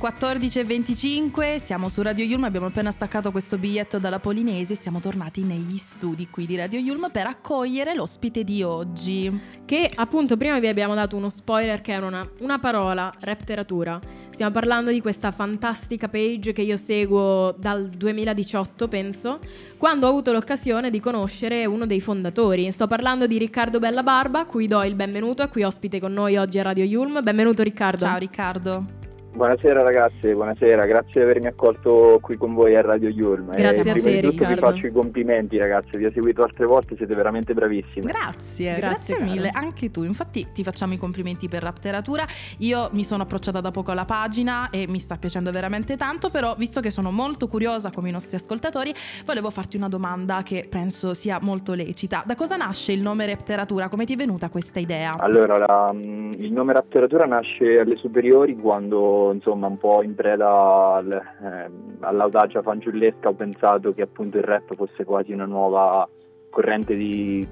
14.25, 0.00 1.58
siamo 1.58 1.90
su 1.90 2.00
Radio 2.00 2.24
Yulm, 2.24 2.44
abbiamo 2.44 2.64
appena 2.64 2.90
staccato 2.90 3.30
questo 3.30 3.58
biglietto 3.58 3.98
dalla 3.98 4.18
Polinesi 4.18 4.72
e 4.72 4.76
siamo 4.76 4.98
tornati 4.98 5.42
negli 5.42 5.76
studi 5.76 6.26
qui 6.30 6.46
di 6.46 6.56
Radio 6.56 6.78
Yulm 6.78 7.10
per 7.12 7.26
accogliere 7.26 7.94
l'ospite 7.94 8.42
di 8.42 8.62
oggi. 8.62 9.30
Che 9.66 9.90
appunto 9.94 10.38
prima 10.38 10.58
vi 10.58 10.68
abbiamo 10.68 10.94
dato 10.94 11.18
uno 11.18 11.28
spoiler 11.28 11.82
che 11.82 11.92
era 11.92 12.06
una, 12.06 12.26
una 12.38 12.58
parola, 12.58 13.12
rapteratura. 13.20 14.00
Stiamo 14.30 14.50
parlando 14.52 14.90
di 14.90 15.02
questa 15.02 15.32
fantastica 15.32 16.08
page 16.08 16.52
che 16.52 16.62
io 16.62 16.78
seguo 16.78 17.54
dal 17.58 17.90
2018, 17.90 18.88
penso, 18.88 19.38
quando 19.76 20.06
ho 20.06 20.08
avuto 20.08 20.32
l'occasione 20.32 20.88
di 20.88 20.98
conoscere 20.98 21.66
uno 21.66 21.84
dei 21.84 22.00
fondatori. 22.00 22.72
Sto 22.72 22.86
parlando 22.86 23.26
di 23.26 23.36
Riccardo 23.36 23.78
Bellabarba, 23.78 24.46
cui 24.46 24.66
do 24.66 24.82
il 24.82 24.94
benvenuto, 24.94 25.42
a 25.42 25.48
cui 25.48 25.62
ospite 25.62 26.00
con 26.00 26.14
noi 26.14 26.38
oggi 26.38 26.58
a 26.58 26.62
Radio 26.62 26.84
Yulm. 26.84 27.22
Benvenuto 27.22 27.62
Riccardo. 27.62 28.06
Ciao 28.06 28.16
Riccardo. 28.16 29.08
Buonasera 29.32 29.82
ragazzi, 29.82 30.32
buonasera, 30.34 30.84
grazie 30.86 31.12
di 31.14 31.20
avermi 31.20 31.46
accolto 31.46 32.18
qui 32.20 32.36
con 32.36 32.52
voi 32.52 32.74
a 32.74 32.82
Radio 32.82 33.08
Yulm. 33.08 33.54
Grazie 33.54 33.76
e 33.84 33.88
a 33.88 33.92
prima 33.92 34.08
te, 34.08 34.14
di 34.16 34.20
tutto 34.22 34.32
vi 34.32 34.38
Riccardo. 34.54 34.60
faccio 34.60 34.86
i 34.88 34.92
complimenti 34.92 35.56
ragazzi, 35.56 35.96
vi 35.96 36.04
ho 36.04 36.10
seguito 36.12 36.42
altre 36.42 36.66
volte, 36.66 36.96
siete 36.96 37.14
veramente 37.14 37.54
bravissimi. 37.54 38.06
Grazie, 38.06 38.74
Grazie, 38.76 39.14
grazie, 39.14 39.20
mille. 39.20 39.50
Anche 39.52 39.90
tu, 39.92 40.02
infatti 40.02 40.48
ti 40.52 40.64
facciamo 40.64 40.94
i 40.94 40.98
complimenti 40.98 41.48
per 41.48 41.62
Rapteratura. 41.62 42.26
Io 42.58 42.88
mi 42.92 43.04
sono 43.04 43.22
approcciata 43.22 43.60
da 43.60 43.70
poco 43.70 43.92
alla 43.92 44.04
pagina 44.04 44.68
e 44.70 44.86
mi 44.88 44.98
sta 44.98 45.16
piacendo 45.16 45.52
veramente 45.52 45.96
tanto, 45.96 46.28
però 46.28 46.54
visto 46.58 46.80
che 46.80 46.90
sono 46.90 47.12
molto 47.12 47.46
curiosa 47.46 47.90
come 47.94 48.08
i 48.08 48.12
nostri 48.12 48.36
ascoltatori, 48.36 48.92
volevo 49.24 49.48
farti 49.50 49.76
una 49.76 49.88
domanda 49.88 50.42
che 50.42 50.66
penso 50.68 51.14
sia 51.14 51.38
molto 51.40 51.72
lecita. 51.74 52.24
Da 52.26 52.34
cosa 52.34 52.56
nasce 52.56 52.90
il 52.92 53.00
nome 53.00 53.26
Rapteratura? 53.26 53.88
Come 53.88 54.04
ti 54.04 54.14
è 54.14 54.16
venuta 54.16 54.50
questa 54.50 54.80
idea? 54.80 55.14
Allora, 55.18 55.56
la- 55.56 55.92
mm, 55.94 56.32
il 56.32 56.52
nome 56.52 56.72
Rapteratura 56.72 57.24
nasce 57.26 57.78
alle 57.78 57.94
superiori 57.96 58.56
quando, 58.56 59.18
insomma, 59.32 59.66
un 59.66 59.78
po' 59.78 60.02
in 60.02 60.14
preda 60.14 60.94
al- 60.94 61.22
ehm, 61.42 61.96
all'audacia 62.00 62.62
fanciullesca 62.62 63.28
ho 63.28 63.34
pensato 63.34 63.92
che 63.92 64.02
appunto 64.02 64.36
il 64.38 64.44
rap 64.44 64.74
fosse 64.74 65.04
quasi 65.04 65.32
una 65.32 65.44
nuova 65.46 66.06
corrente 66.50 66.96
di, 66.96 67.46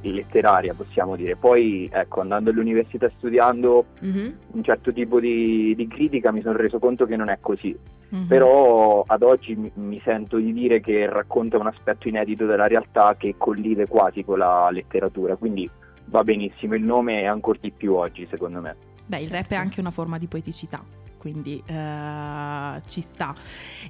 di- 0.00 0.12
letteraria, 0.12 0.74
possiamo 0.74 1.16
dire. 1.16 1.34
Poi, 1.36 1.90
ecco, 1.92 2.20
andando 2.20 2.50
all'università 2.50 3.10
studiando 3.16 3.84
Mhm. 4.00 4.34
un 4.52 4.62
certo 4.62 4.92
tipo 4.92 5.18
di, 5.18 5.74
di 5.74 5.88
critica 5.88 6.30
mi 6.30 6.40
sono 6.40 6.56
reso 6.56 6.78
conto 6.78 7.04
che 7.04 7.16
non 7.16 7.28
è 7.30 7.38
così. 7.40 7.76
Mhm. 8.10 8.26
Però 8.28 9.02
ad 9.06 9.22
oggi 9.22 9.56
mi, 9.56 9.72
mi 9.74 10.00
sento 10.04 10.36
di 10.36 10.52
dire 10.52 10.78
che 10.80 11.08
racconta 11.10 11.58
un 11.58 11.66
aspetto 11.66 12.06
inedito 12.06 12.46
della 12.46 12.68
realtà 12.68 13.16
che 13.16 13.34
collide 13.36 13.88
quasi 13.88 14.22
con 14.24 14.38
la 14.38 14.70
letteratura, 14.70 15.34
quindi 15.36 15.68
va 16.06 16.22
benissimo 16.22 16.74
il 16.76 16.84
nome 16.84 17.22
e 17.22 17.26
ancora 17.26 17.58
di 17.60 17.72
più 17.72 17.94
oggi 17.94 18.24
secondo 18.30 18.60
me. 18.60 18.76
Beh, 19.06 19.20
il 19.20 19.30
rap 19.30 19.48
è 19.50 19.56
anche 19.56 19.80
una 19.80 19.90
forma 19.90 20.16
di 20.16 20.28
poeticità, 20.28 20.80
quindi 21.24 21.62
eh, 21.64 22.80
ci 22.86 23.00
sta. 23.00 23.34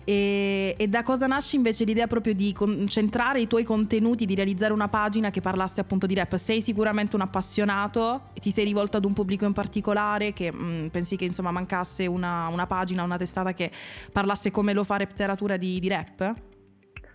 E, 0.04 0.76
e 0.78 0.86
da 0.86 1.02
cosa 1.02 1.26
nasce 1.26 1.56
invece 1.56 1.82
l'idea 1.82 2.06
proprio 2.06 2.32
di 2.32 2.52
concentrare 2.52 3.40
i 3.40 3.48
tuoi 3.48 3.64
contenuti, 3.64 4.24
di 4.24 4.36
realizzare 4.36 4.72
una 4.72 4.86
pagina 4.86 5.30
che 5.30 5.40
parlasse 5.40 5.80
appunto 5.80 6.06
di 6.06 6.14
rap? 6.14 6.36
Sei 6.36 6.60
sicuramente 6.60 7.16
un 7.16 7.22
appassionato, 7.22 8.22
ti 8.40 8.52
sei 8.52 8.64
rivolto 8.64 8.98
ad 8.98 9.04
un 9.04 9.14
pubblico 9.14 9.44
in 9.46 9.52
particolare 9.52 10.32
che 10.32 10.52
mh, 10.52 10.90
pensi 10.92 11.16
che 11.16 11.24
insomma 11.24 11.50
mancasse 11.50 12.06
una, 12.06 12.46
una 12.46 12.68
pagina, 12.68 13.02
una 13.02 13.16
testata 13.16 13.52
che 13.52 13.68
parlasse 14.12 14.52
come 14.52 14.72
lo 14.72 14.84
fa 14.84 14.96
letteratura 14.98 15.56
di, 15.56 15.80
di 15.80 15.88
rap? 15.88 16.34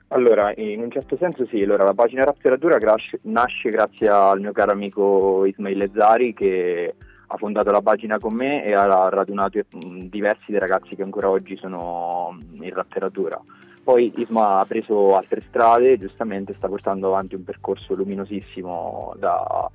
Allora, 0.09 0.51
in 0.57 0.81
un 0.81 0.91
certo 0.91 1.15
senso 1.17 1.45
sì, 1.45 1.61
allora, 1.61 1.85
la 1.85 1.93
pagina 1.93 2.25
Letteratura 2.25 2.77
nasce, 2.77 3.19
nasce 3.21 3.69
grazie 3.69 4.09
al 4.09 4.41
mio 4.41 4.51
caro 4.51 4.71
amico 4.71 5.45
Ismail 5.45 5.91
Zari 5.93 6.33
che 6.33 6.95
ha 7.31 7.38
fondato 7.38 7.69
la 7.71 7.81
pagina 7.81 8.17
con 8.19 8.33
me 8.33 8.63
e 8.63 8.74
ha 8.74 9.07
radunato 9.09 9.59
mh, 9.69 10.05
diversi 10.09 10.45
dei 10.51 10.59
ragazzi 10.59 10.95
che 10.95 11.03
ancora 11.03 11.29
oggi 11.29 11.55
sono 11.57 12.36
in 12.53 12.74
letteratura. 12.74 13.39
Poi 13.83 14.12
Isma 14.17 14.59
ha 14.59 14.65
preso 14.65 15.15
altre 15.15 15.43
strade, 15.48 15.98
giustamente 15.98 16.53
sta 16.57 16.67
portando 16.67 17.07
avanti 17.07 17.36
un 17.36 17.43
percorso 17.43 17.93
luminosissimo 17.95 19.13
da, 19.17 19.69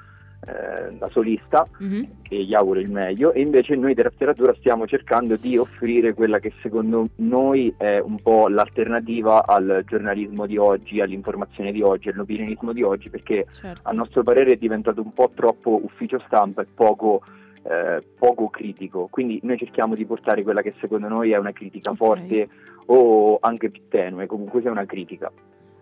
eh, 0.47 0.93
da 0.99 1.09
solista 1.11 1.67
Mhm. 1.79 2.09
e 2.29 2.45
gli 2.45 2.55
auguro 2.55 2.81
il 2.81 2.91
meglio 2.91 3.33
e 3.33 3.41
invece 3.41 3.75
noi 3.77 3.95
di 3.95 4.03
letteratura 4.03 4.55
stiamo 4.59 4.87
cercando 4.87 5.37
di 5.37 5.57
offrire 5.57 6.13
quella 6.13 6.39
che 6.39 6.53
secondo 6.61 7.09
noi 7.17 7.73
è 7.77 7.99
un 7.99 8.17
po' 8.21 8.49
l'alternativa 8.49 9.47
al 9.47 9.83
giornalismo 9.87 10.47
di 10.47 10.59
oggi, 10.59 11.01
all'informazione 11.01 11.73
di 11.73 11.83
oggi, 11.83 12.09
all'opinionismo 12.09 12.73
di 12.73 12.83
oggi 12.83 13.11
perché 13.11 13.47
Certo. 13.53 13.81
a 13.85 13.93
nostro 13.93 14.23
parere 14.23 14.53
è 14.53 14.57
diventato 14.57 15.01
un 15.01 15.13
po' 15.13 15.31
troppo 15.35 15.81
ufficio 15.83 16.21
stampa 16.27 16.63
e 16.63 16.67
poco, 16.73 17.23
eh, 17.69 18.03
poco 18.19 18.49
critico. 18.49 19.09
Quindi 19.11 19.41
noi 19.43 19.59
cerchiamo 19.59 19.95
di 19.95 20.05
portare 20.05 20.43
quella 20.43 20.63
che 20.63 20.75
secondo 20.81 21.09
noi 21.09 21.33
è 21.33 21.37
una 21.37 21.53
critica 21.53 21.91
Ok. 21.91 21.97
forte 21.97 22.49
o 22.87 23.39
anche 23.41 23.71
più 23.71 23.83
tenue, 23.89 24.27
comunque 24.27 24.61
sia 24.61 24.71
una 24.71 24.85
critica. 24.87 25.33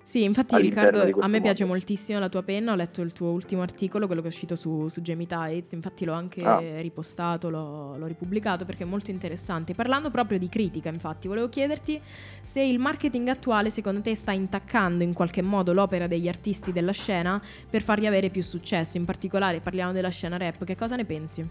Sì, 0.05 0.25
infatti 0.25 0.57
Riccardo, 0.57 0.99
a 1.21 1.29
me 1.29 1.41
piace 1.41 1.63
mondo. 1.63 1.79
moltissimo 1.79 2.19
la 2.19 2.29
tua 2.29 2.43
penna, 2.43 2.73
ho 2.73 2.75
letto 2.75 3.03
il 3.03 3.13
tuo 3.13 3.31
ultimo 3.31 3.63
articolo, 3.63 4.07
quello 4.07 4.21
che 4.21 4.27
è 4.27 4.31
uscito 4.31 4.57
su, 4.57 4.89
su 4.89 5.01
Jamie 5.01 5.29
Tides, 5.29 5.71
infatti 5.73 6.05
l'ho 6.05 6.13
anche 6.13 6.43
Ah. 6.45 6.59
ripostato, 6.81 7.49
l'ho, 7.49 7.97
l'ho 7.97 8.07
ripubblicato 8.07 8.65
perché 8.65 8.83
è 8.83 8.87
molto 8.87 9.13
interessante. 9.13 9.75
Parlando 9.75 10.11
proprio 10.11 10.39
di 10.41 10.49
critica, 10.49 10.89
infatti, 10.89 11.29
volevo 11.29 11.49
chiederti 11.49 12.01
se 12.43 12.61
il 12.61 12.81
marketing 12.81 13.29
attuale 13.29 13.71
secondo 13.71 14.01
te 14.01 14.17
sta 14.17 14.33
intaccando 14.33 15.05
in 15.05 15.13
qualche 15.13 15.41
modo 15.41 15.73
l'opera 15.73 16.09
degli 16.09 16.27
artisti 16.29 16.73
della 16.73 16.93
scena 16.93 17.41
per 17.71 17.83
fargli 17.83 18.07
avere 18.07 18.29
più 18.29 18.43
successo, 18.43 18.97
in 18.97 19.05
particolare 19.05 19.61
parliamo 19.61 19.93
della 19.93 20.11
scena 20.11 20.37
rap, 20.37 20.65
che 20.65 20.75
cosa 20.75 20.97
ne 20.97 21.05
pensi? 21.05 21.47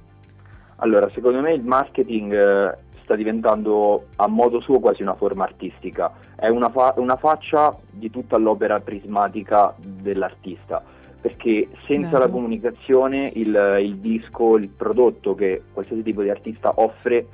Allora, 0.83 1.09
secondo 1.13 1.41
me 1.41 1.53
il 1.53 1.63
marketing 1.63 2.33
eh, 2.33 2.77
sta 3.03 3.15
diventando 3.15 4.07
a 4.15 4.27
modo 4.27 4.59
suo 4.61 4.79
quasi 4.79 5.03
una 5.03 5.13
forma 5.13 5.43
artistica, 5.43 6.11
è 6.35 6.47
una, 6.47 6.69
fa- 6.69 6.95
una 6.97 7.17
faccia 7.17 7.77
di 7.91 8.09
tutta 8.09 8.38
l'opera 8.38 8.79
prismatica 8.79 9.75
dell'artista, 9.77 10.83
perché 11.21 11.69
senza 11.85 12.09
Bello. 12.09 12.25
la 12.25 12.29
comunicazione 12.29 13.31
il, 13.35 13.77
il 13.81 13.97
disco, 13.97 14.57
il 14.57 14.69
prodotto 14.69 15.35
che 15.35 15.61
qualsiasi 15.71 16.01
tipo 16.01 16.23
di 16.23 16.31
artista 16.31 16.73
offre 16.75 17.27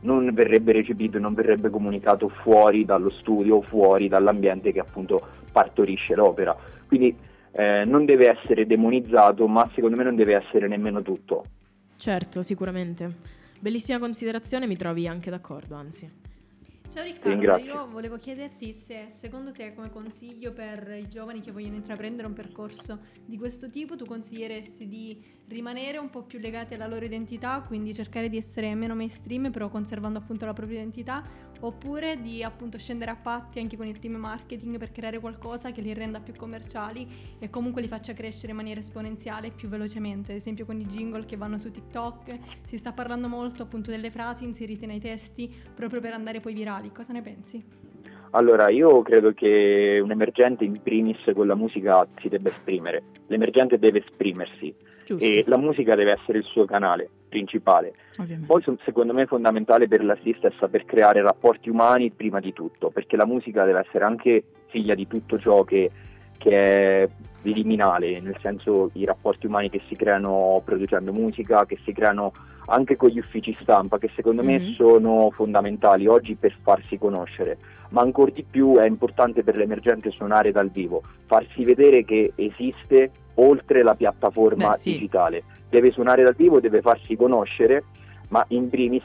non 0.00 0.30
verrebbe 0.32 0.72
recepito 0.72 1.18
non 1.18 1.34
verrebbe 1.34 1.68
comunicato 1.68 2.28
fuori 2.28 2.86
dallo 2.86 3.10
studio, 3.10 3.60
fuori 3.60 4.08
dall'ambiente 4.08 4.72
che 4.72 4.80
appunto 4.80 5.20
partorisce 5.52 6.14
l'opera. 6.14 6.56
Quindi 6.86 7.14
eh, 7.52 7.84
non 7.84 8.06
deve 8.06 8.30
essere 8.30 8.66
demonizzato, 8.66 9.46
ma 9.48 9.68
secondo 9.74 9.96
me 9.96 10.04
non 10.04 10.14
deve 10.14 10.34
essere 10.34 10.66
nemmeno 10.66 11.02
tutto. 11.02 11.44
Certo, 11.96 12.42
sicuramente. 12.42 13.14
Bellissima 13.58 13.98
considerazione, 13.98 14.66
mi 14.66 14.76
trovi 14.76 15.08
anche 15.08 15.30
d'accordo, 15.30 15.74
anzi. 15.74 16.24
Ciao 16.88 17.02
Riccardo, 17.02 17.28
ringrazio. 17.30 17.74
io 17.74 17.88
volevo 17.88 18.16
chiederti 18.16 18.72
se 18.72 19.06
secondo 19.08 19.50
te 19.50 19.74
come 19.74 19.90
consiglio 19.90 20.52
per 20.52 20.96
i 20.98 21.08
giovani 21.08 21.40
che 21.40 21.50
vogliono 21.50 21.74
intraprendere 21.74 22.28
un 22.28 22.32
percorso 22.32 23.00
di 23.24 23.36
questo 23.36 23.70
tipo 23.70 23.96
tu 23.96 24.06
consiglieresti 24.06 24.86
di 24.86 25.20
rimanere 25.48 25.98
un 25.98 26.10
po' 26.10 26.22
più 26.22 26.38
legati 26.38 26.74
alla 26.74 26.86
loro 26.86 27.04
identità, 27.04 27.60
quindi 27.66 27.92
cercare 27.92 28.28
di 28.28 28.36
essere 28.36 28.72
meno 28.74 28.94
mainstream 28.94 29.50
però 29.50 29.68
conservando 29.68 30.20
appunto 30.20 30.46
la 30.46 30.52
propria 30.52 30.78
identità, 30.78 31.24
oppure 31.60 32.20
di 32.20 32.42
appunto 32.42 32.78
scendere 32.78 33.10
a 33.10 33.16
patti 33.16 33.58
anche 33.58 33.76
con 33.76 33.86
il 33.86 33.98
team 33.98 34.14
marketing 34.16 34.78
per 34.78 34.92
creare 34.92 35.18
qualcosa 35.18 35.72
che 35.72 35.80
li 35.80 35.94
renda 35.94 36.20
più 36.20 36.34
commerciali 36.34 37.06
e 37.38 37.50
comunque 37.50 37.82
li 37.82 37.88
faccia 37.88 38.12
crescere 38.12 38.50
in 38.50 38.56
maniera 38.56 38.80
esponenziale 38.80 39.50
più 39.50 39.68
velocemente, 39.68 40.32
ad 40.32 40.38
esempio 40.38 40.66
con 40.66 40.80
i 40.80 40.86
jingle 40.86 41.24
che 41.24 41.36
vanno 41.36 41.58
su 41.58 41.70
TikTok, 41.70 42.38
si 42.64 42.76
sta 42.76 42.92
parlando 42.92 43.28
molto 43.28 43.62
appunto 43.62 43.90
delle 43.90 44.10
frasi 44.10 44.44
inserite 44.44 44.86
nei 44.86 45.00
testi 45.00 45.52
proprio 45.74 46.00
per 46.00 46.12
andare 46.12 46.40
poi 46.40 46.54
virali, 46.54 46.92
cosa 46.92 47.12
ne 47.12 47.22
pensi? 47.22 47.64
Allora, 48.30 48.68
io 48.68 49.02
credo 49.02 49.32
che 49.32 49.98
un 50.02 50.10
emergente 50.10 50.64
in 50.64 50.82
primis 50.82 51.18
con 51.34 51.46
la 51.46 51.54
musica 51.54 52.06
si 52.20 52.28
debba 52.28 52.50
esprimere. 52.50 53.04
L'emergente 53.28 53.78
deve 53.78 54.00
esprimersi 54.00 54.74
Giusto. 55.06 55.24
e 55.24 55.44
la 55.46 55.56
musica 55.56 55.94
deve 55.94 56.12
essere 56.12 56.38
il 56.38 56.44
suo 56.44 56.66
canale 56.66 57.08
principale. 57.36 57.92
Ovviamente. 58.18 58.46
Poi 58.46 58.76
secondo 58.82 59.12
me 59.12 59.26
fondamentale 59.26 59.86
per 59.88 60.02
l'artista 60.02 60.48
è 60.48 60.52
saper 60.58 60.86
creare 60.86 61.20
rapporti 61.20 61.68
umani 61.68 62.10
prima 62.10 62.40
di 62.40 62.54
tutto, 62.54 62.88
perché 62.90 63.16
la 63.16 63.26
musica 63.26 63.64
deve 63.64 63.80
essere 63.80 64.04
anche 64.04 64.42
figlia 64.68 64.94
di 64.94 65.06
tutto 65.06 65.38
ciò 65.38 65.62
che, 65.64 65.90
che 66.38 67.02
è 67.02 67.08
liminale, 67.42 68.20
nel 68.20 68.36
senso 68.40 68.90
i 68.94 69.04
rapporti 69.04 69.46
umani 69.46 69.68
che 69.68 69.82
si 69.86 69.94
creano 69.96 70.62
producendo 70.64 71.12
musica, 71.12 71.66
che 71.66 71.78
si 71.84 71.92
creano 71.92 72.32
anche 72.68 72.96
con 72.96 73.10
gli 73.10 73.18
uffici 73.18 73.56
stampa, 73.60 73.98
che 73.98 74.10
secondo 74.14 74.42
me 74.42 74.58
Mhm. 74.58 74.72
sono 74.72 75.30
fondamentali 75.30 76.06
oggi 76.08 76.34
per 76.34 76.56
farsi 76.60 76.98
conoscere, 76.98 77.58
ma 77.90 78.00
ancora 78.00 78.32
di 78.32 78.44
più 78.48 78.76
è 78.76 78.86
importante 78.86 79.44
per 79.44 79.56
l'emergente 79.56 80.10
suonare 80.10 80.50
dal 80.50 80.70
vivo, 80.70 81.02
farsi 81.26 81.64
vedere 81.64 82.04
che 82.04 82.32
esiste 82.34 83.10
oltre 83.34 83.82
la 83.84 83.94
piattaforma 83.94 84.70
Beh, 84.70 84.78
sì. 84.78 84.92
digitale. 84.92 85.42
Deve 85.68 85.90
suonare 85.90 86.22
dal 86.22 86.34
vivo, 86.34 86.60
deve 86.60 86.80
farsi 86.80 87.16
conoscere, 87.16 87.84
ma 88.28 88.44
in 88.48 88.68
primis 88.68 89.04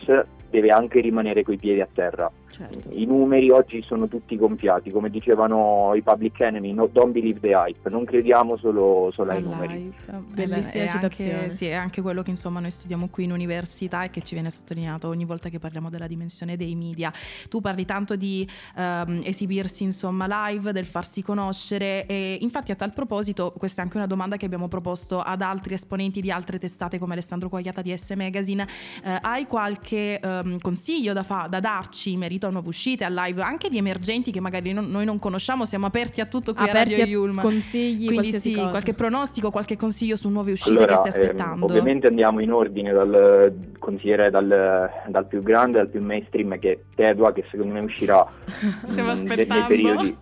deve 0.49 0.69
anche 0.69 0.99
rimanere 0.99 1.43
coi 1.43 1.57
piedi 1.57 1.81
a 1.81 1.87
terra. 1.91 2.31
Certo. 2.51 2.89
I 2.91 3.05
numeri 3.05 3.49
oggi 3.49 3.81
sono 3.81 4.07
tutti 4.07 4.35
gonfiati, 4.35 4.91
come 4.91 5.09
dicevano 5.09 5.93
i 5.95 6.01
public 6.01 6.39
enemy, 6.41 6.73
no, 6.73 6.87
don't 6.87 7.11
believe 7.11 7.39
the 7.39 7.53
hype, 7.53 7.89
non 7.89 8.03
crediamo 8.03 8.57
solo, 8.57 9.09
solo 9.11 9.31
ai 9.31 9.41
numeri. 9.41 9.93
Bellissima 10.33 10.83
è 10.83 10.87
citazione. 10.87 11.33
anche, 11.33 11.55
sì, 11.55 11.65
è 11.65 11.73
anche 11.73 12.01
quello 12.01 12.21
che 12.21 12.29
insomma 12.29 12.59
noi 12.59 12.71
studiamo 12.71 13.07
qui 13.07 13.23
in 13.23 13.31
università 13.31 14.03
e 14.03 14.09
che 14.09 14.21
ci 14.21 14.33
viene 14.33 14.49
sottolineato 14.49 15.07
ogni 15.07 15.23
volta 15.25 15.49
che 15.49 15.59
parliamo 15.59 15.89
della 15.89 16.07
dimensione 16.07 16.57
dei 16.57 16.75
media. 16.75 17.11
Tu 17.49 17.61
parli 17.61 17.85
tanto 17.85 18.15
di 18.15 18.47
ehm, 18.75 19.21
esibirsi 19.23 19.83
insomma 19.83 20.49
live, 20.49 20.73
del 20.73 20.85
farsi 20.85 21.21
conoscere 21.21 22.05
e 22.05 22.37
infatti 22.41 22.71
a 22.71 22.75
tal 22.75 22.91
proposito 22.93 23.53
questa 23.57 23.81
è 23.81 23.83
anche 23.85 23.97
una 23.97 24.07
domanda 24.07 24.35
che 24.35 24.45
abbiamo 24.45 24.67
proposto 24.67 25.19
ad 25.19 25.41
altri 25.41 25.75
esponenti 25.75 26.19
di 26.19 26.31
altre 26.31 26.59
testate 26.59 26.99
come 26.99 27.13
Alessandro 27.13 27.47
Quagliata 27.47 27.81
di 27.81 27.97
S 27.97 28.11
Magazine. 28.15 28.67
Eh, 29.03 29.17
hai 29.21 29.47
qualche 29.47 30.19
ehm, 30.19 30.59
consiglio 30.59 31.13
da, 31.13 31.23
fa- 31.23 31.47
da 31.49 31.59
darci 31.59 32.13
in 32.13 32.19
merito 32.41 32.47
a 32.47 32.49
nuove 32.49 32.67
uscite, 32.69 33.03
a 33.03 33.09
live, 33.09 33.41
anche 33.41 33.69
di 33.69 33.77
emergenti 33.77 34.31
che 34.31 34.39
magari 34.39 34.73
non- 34.73 34.89
noi 34.89 35.05
non 35.05 35.19
conosciamo, 35.19 35.65
siamo 35.65 35.85
aperti 35.85 36.21
a 36.21 36.25
tutto 36.25 36.53
qui 36.53 36.67
Aperti 36.67 36.93
a 36.93 36.97
Radio 36.97 37.03
a 37.03 37.07
Yulm. 37.07 37.41
consigli, 37.41 38.05
Quindi 38.07 38.39
sì, 38.39 38.55
cosa. 38.55 38.69
qualche 38.69 38.93
pronostico, 38.93 39.51
qualche 39.51 39.77
consiglio 39.77 40.15
su 40.15 40.29
nuove 40.29 40.51
uscite 40.53 40.83
Allora, 40.83 41.01
che 41.01 41.11
stai 41.11 41.23
ehm, 41.23 41.29
aspettando. 41.29 41.65
ovviamente 41.65 42.07
andiamo 42.07 42.39
in 42.39 42.51
ordine 42.51 42.91
dal 42.91 43.53
consigliere 43.77 44.29
dal, 44.29 44.89
dal 45.07 45.27
più 45.27 45.41
grande 45.43 45.79
al 45.79 45.89
più 45.89 46.01
mainstream 46.01 46.57
che 46.59 46.71
è 46.71 46.79
Tedua 46.95 47.31
che 47.33 47.45
secondo 47.51 47.73
me 47.73 47.79
uscirà 47.81 48.25
Stiamo 48.85 49.13
mm, 49.15 49.25
nei 49.25 49.45
periodi 49.67 50.17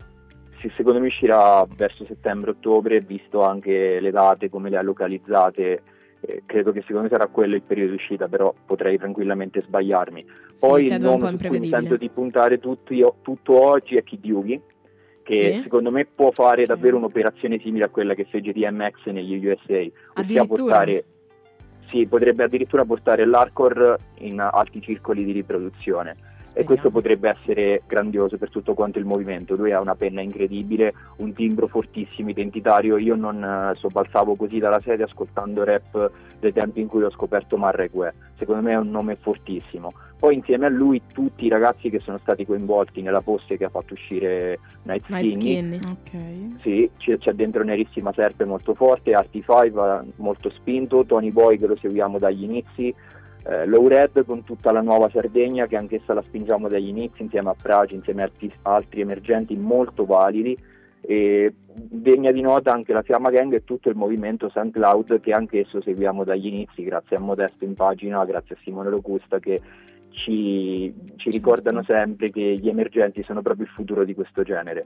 sì, 0.61 0.71
secondo 0.75 0.99
me 0.99 1.07
uscirà 1.07 1.65
verso 1.75 2.05
settembre-ottobre 2.05 2.99
visto 3.01 3.43
anche 3.43 3.99
le 3.99 4.11
date 4.11 4.49
come 4.49 4.69
le 4.69 4.77
ha 4.77 4.81
localizzate 4.81 5.81
eh, 6.21 6.43
credo 6.45 6.71
che 6.71 6.81
secondo 6.81 7.03
me 7.03 7.09
sarà 7.09 7.27
quello 7.27 7.55
il 7.55 7.61
periodo 7.61 7.91
di 7.91 7.97
uscita 7.97 8.27
però 8.27 8.53
potrei 8.65 8.97
tranquillamente 8.97 9.61
sbagliarmi. 9.61 10.25
Sì, 10.55 10.67
poi 10.67 10.88
Ted 10.88 11.01
il 11.01 11.05
nome 11.05 11.38
su 11.38 11.47
cui 11.47 11.97
di 11.97 12.09
puntare 12.09 12.59
tutti- 12.59 13.05
tutto 13.21 13.61
oggi 13.61 13.95
è 13.95 14.03
Kid 14.03 14.25
Yugi 14.25 14.61
che 15.23 15.53
Sì? 15.53 15.61
secondo 15.61 15.91
me 15.91 16.05
può 16.05 16.31
fare 16.31 16.65
davvero 16.65 16.97
un'operazione 16.97 17.59
simile 17.59 17.85
a 17.85 17.89
quella 17.89 18.15
che 18.15 18.25
fece 18.25 18.51
DMX 18.51 19.05
negli 19.11 19.45
USA 19.45 19.85
ossia 20.15 20.45
portare 20.45 21.03
sì, 21.89 22.05
potrebbe 22.07 22.43
addirittura 22.43 22.85
portare 22.85 23.25
l'hardcore 23.25 23.97
in 24.19 24.39
alti 24.39 24.81
circoli 24.81 25.23
di 25.25 25.31
riproduzione 25.31 26.15
e 26.49 26.63
Speriamo. 26.63 26.67
questo 26.67 26.89
potrebbe 26.91 27.29
essere 27.29 27.83
grandioso 27.85 28.37
per 28.37 28.49
tutto 28.49 28.73
quanto 28.73 28.99
il 28.99 29.05
movimento. 29.05 29.55
Lui 29.55 29.71
ha 29.71 29.79
una 29.79 29.95
penna 29.95 30.21
incredibile, 30.21 30.93
un 31.17 31.33
timbro 31.33 31.67
fortissimo, 31.67 32.29
identitario. 32.29 32.97
Io 32.97 33.15
non 33.15 33.43
eh, 33.43 33.75
sobbalzavo 33.75 34.35
così 34.35 34.59
dalla 34.59 34.81
sedia 34.81 35.05
ascoltando 35.05 35.63
rap 35.63 36.11
dei 36.39 36.53
tempi 36.53 36.81
in 36.81 36.87
cui 36.87 37.03
ho 37.03 37.11
scoperto 37.11 37.57
Marregue. 37.57 38.13
Secondo 38.37 38.61
me 38.61 38.71
è 38.71 38.77
un 38.77 38.89
nome 38.89 39.15
fortissimo. 39.15 39.91
Poi 40.19 40.35
insieme 40.35 40.65
a 40.65 40.69
lui 40.69 41.01
tutti 41.13 41.45
i 41.45 41.49
ragazzi 41.49 41.89
che 41.89 41.99
sono 41.99 42.17
stati 42.17 42.45
coinvolti 42.45 43.01
nella 43.01 43.21
posse 43.21 43.55
che 43.55 43.63
ha 43.63 43.69
fatto 43.69 43.93
uscire 43.93 44.59
Night 44.83 45.07
Night 45.07 45.39
Skinny. 45.39 45.79
Skinny. 45.79 45.79
Ok. 45.87 46.61
Sì, 46.61 46.89
c'è, 46.97 47.17
c'è 47.17 47.31
dentro 47.31 47.63
Nerissima 47.63 48.11
Serpe 48.11 48.43
molto 48.43 48.73
forte, 48.73 49.13
Arti 49.13 49.41
5 49.41 50.07
molto 50.17 50.49
spinto, 50.49 51.05
Tony 51.05 51.31
Boy 51.31 51.57
che 51.57 51.67
lo 51.67 51.77
seguiamo 51.77 52.19
dagli 52.19 52.43
inizi, 52.43 52.93
eh, 53.49 53.65
Low 53.65 53.87
Red 53.87 54.25
con 54.25 54.43
tutta 54.43 54.71
la 54.71 54.81
nuova 54.81 55.09
Sardegna 55.09 55.65
che 55.65 55.75
anch'essa 55.75 56.13
la 56.13 56.21
spingiamo 56.21 56.67
dagli 56.67 56.87
inizi 56.87 57.23
insieme 57.23 57.49
a 57.49 57.55
Pragi, 57.59 57.95
insieme 57.95 58.21
a 58.21 58.25
artis- 58.25 58.57
altri 58.61 59.01
emergenti 59.01 59.55
molto 59.55 60.05
validi 60.05 60.55
e 61.01 61.53
degna 61.65 62.31
di 62.31 62.41
nota 62.41 62.71
anche 62.71 62.93
la 62.93 63.01
Fiamma 63.01 63.31
Gang 63.31 63.53
e 63.53 63.63
tutto 63.63 63.89
il 63.89 63.95
movimento 63.95 64.49
SoundCloud 64.49 65.19
che 65.21 65.31
anch'esso 65.31 65.81
seguiamo 65.81 66.23
dagli 66.23 66.47
inizi 66.47 66.83
grazie 66.83 67.15
a 67.15 67.19
Modesto 67.19 67.63
in 67.63 67.73
pagina, 67.73 68.23
grazie 68.25 68.55
a 68.55 68.57
Simone 68.61 68.89
Locusta 68.89 69.39
che 69.39 69.61
ci, 70.09 70.93
ci 71.15 71.29
ricordano 71.29 71.83
sempre 71.83 72.29
che 72.29 72.57
gli 72.61 72.67
emergenti 72.67 73.23
sono 73.23 73.41
proprio 73.41 73.65
il 73.65 73.71
futuro 73.71 74.03
di 74.03 74.13
questo 74.13 74.43
genere. 74.43 74.85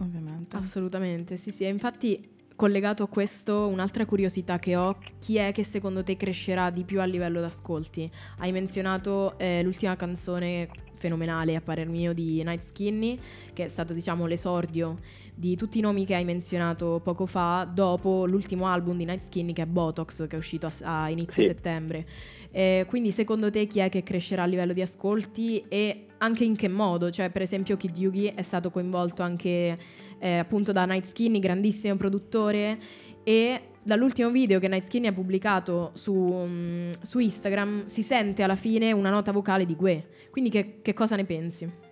Ovviamente. 0.00 0.56
Assolutamente, 0.56 1.36
sì, 1.36 1.50
sì. 1.50 1.66
Infatti, 1.66 2.38
collegato 2.60 3.04
a 3.04 3.08
questo, 3.08 3.68
un'altra 3.68 4.04
curiosità 4.04 4.58
che 4.58 4.76
ho, 4.76 4.98
chi 5.18 5.38
è 5.38 5.50
che 5.50 5.64
secondo 5.64 6.02
te 6.02 6.18
crescerà 6.18 6.68
di 6.68 6.84
più 6.84 7.00
a 7.00 7.06
livello 7.06 7.40
d'ascolti? 7.40 8.06
Hai 8.36 8.52
menzionato 8.52 9.38
eh, 9.38 9.62
l'ultima 9.62 9.96
canzone 9.96 10.68
fenomenale, 10.98 11.56
a 11.56 11.62
parer 11.62 11.88
mio, 11.88 12.12
di 12.12 12.42
Night 12.44 12.60
Skinny, 12.60 13.18
che 13.54 13.64
è 13.64 13.68
stato, 13.68 13.94
diciamo, 13.94 14.26
l'esordio 14.26 14.98
di 15.40 15.56
tutti 15.56 15.78
i 15.78 15.80
nomi 15.80 16.04
che 16.04 16.14
hai 16.14 16.24
menzionato 16.24 17.00
poco 17.02 17.24
fa, 17.24 17.66
dopo 17.72 18.26
l'ultimo 18.26 18.66
album 18.66 18.98
di 18.98 19.06
Night 19.06 19.22
Skinny, 19.22 19.54
che 19.54 19.62
è 19.62 19.66
Botox, 19.66 20.26
che 20.28 20.36
è 20.36 20.38
uscito 20.38 20.66
a, 20.66 21.04
a 21.04 21.08
inizio 21.08 21.42
Sì. 21.42 21.48
settembre. 21.48 22.06
Eh, 22.52 22.84
quindi 22.86 23.10
secondo 23.10 23.50
te 23.50 23.66
chi 23.66 23.78
è 23.78 23.88
che 23.88 24.02
crescerà 24.02 24.42
a 24.42 24.46
livello 24.46 24.74
di 24.74 24.82
ascolti 24.82 25.64
e 25.68 26.06
anche 26.18 26.44
in 26.44 26.56
che 26.56 26.68
modo? 26.68 27.10
Cioè, 27.10 27.30
per 27.30 27.40
esempio, 27.40 27.78
Kid 27.78 27.96
Yugi 27.96 28.26
è 28.26 28.42
stato 28.42 28.70
coinvolto 28.70 29.22
anche 29.22 29.78
eh, 30.18 30.36
appunto 30.36 30.72
da 30.72 30.84
Night 30.84 31.06
Skinny, 31.06 31.38
grandissimo 31.38 31.96
produttore, 31.96 32.78
e 33.24 33.60
dall'ultimo 33.82 34.28
video 34.30 34.58
che 34.58 34.68
Night 34.68 34.84
Skinny 34.84 35.06
ha 35.06 35.12
pubblicato 35.14 35.92
su, 35.94 36.12
mm, 36.14 36.90
su 37.00 37.18
Instagram 37.18 37.86
si 37.86 38.02
sente 38.02 38.42
alla 38.42 38.56
fine 38.56 38.92
una 38.92 39.08
nota 39.08 39.32
vocale 39.32 39.64
di 39.64 39.74
Gue. 39.74 40.08
Quindi 40.30 40.50
che, 40.50 40.80
che 40.82 40.92
cosa 40.92 41.16
ne 41.16 41.24
pensi? 41.24 41.88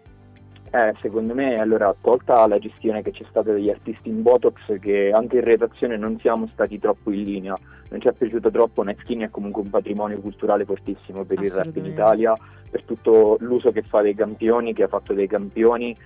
Eh, 0.70 0.94
secondo 1.00 1.34
me, 1.34 1.58
allora, 1.58 1.94
tolta 2.00 2.46
la 2.46 2.58
gestione 2.58 3.02
che 3.02 3.10
c'è 3.10 3.24
stata 3.28 3.52
degli 3.52 3.70
artisti 3.70 4.08
in 4.08 4.22
Botox, 4.22 4.78
che 4.78 5.10
anche 5.12 5.36
in 5.36 5.44
redazione 5.44 5.96
non 5.96 6.18
siamo 6.20 6.46
stati 6.52 6.78
troppo 6.78 7.10
in 7.10 7.24
linea, 7.24 7.58
non 7.88 8.00
ci 8.00 8.08
è 8.08 8.12
piaciuto 8.12 8.50
troppo, 8.50 8.82
Netskin 8.82 9.22
è 9.22 9.30
comunque 9.30 9.62
un 9.62 9.70
patrimonio 9.70 10.20
culturale 10.20 10.64
fortissimo 10.66 11.24
per 11.24 11.40
il 11.40 11.50
rap 11.50 11.74
in. 11.76 11.86
Italia, 11.86 12.36
per 12.70 12.82
tutto 12.82 13.36
l'uso 13.40 13.72
che 13.72 13.82
fa 13.82 14.02
dei 14.02 14.14
campioni, 14.14 14.74
che 14.74 14.82
ha 14.82 14.88
fatto 14.88 15.14
dei 15.14 15.26
campioni, 15.26 15.96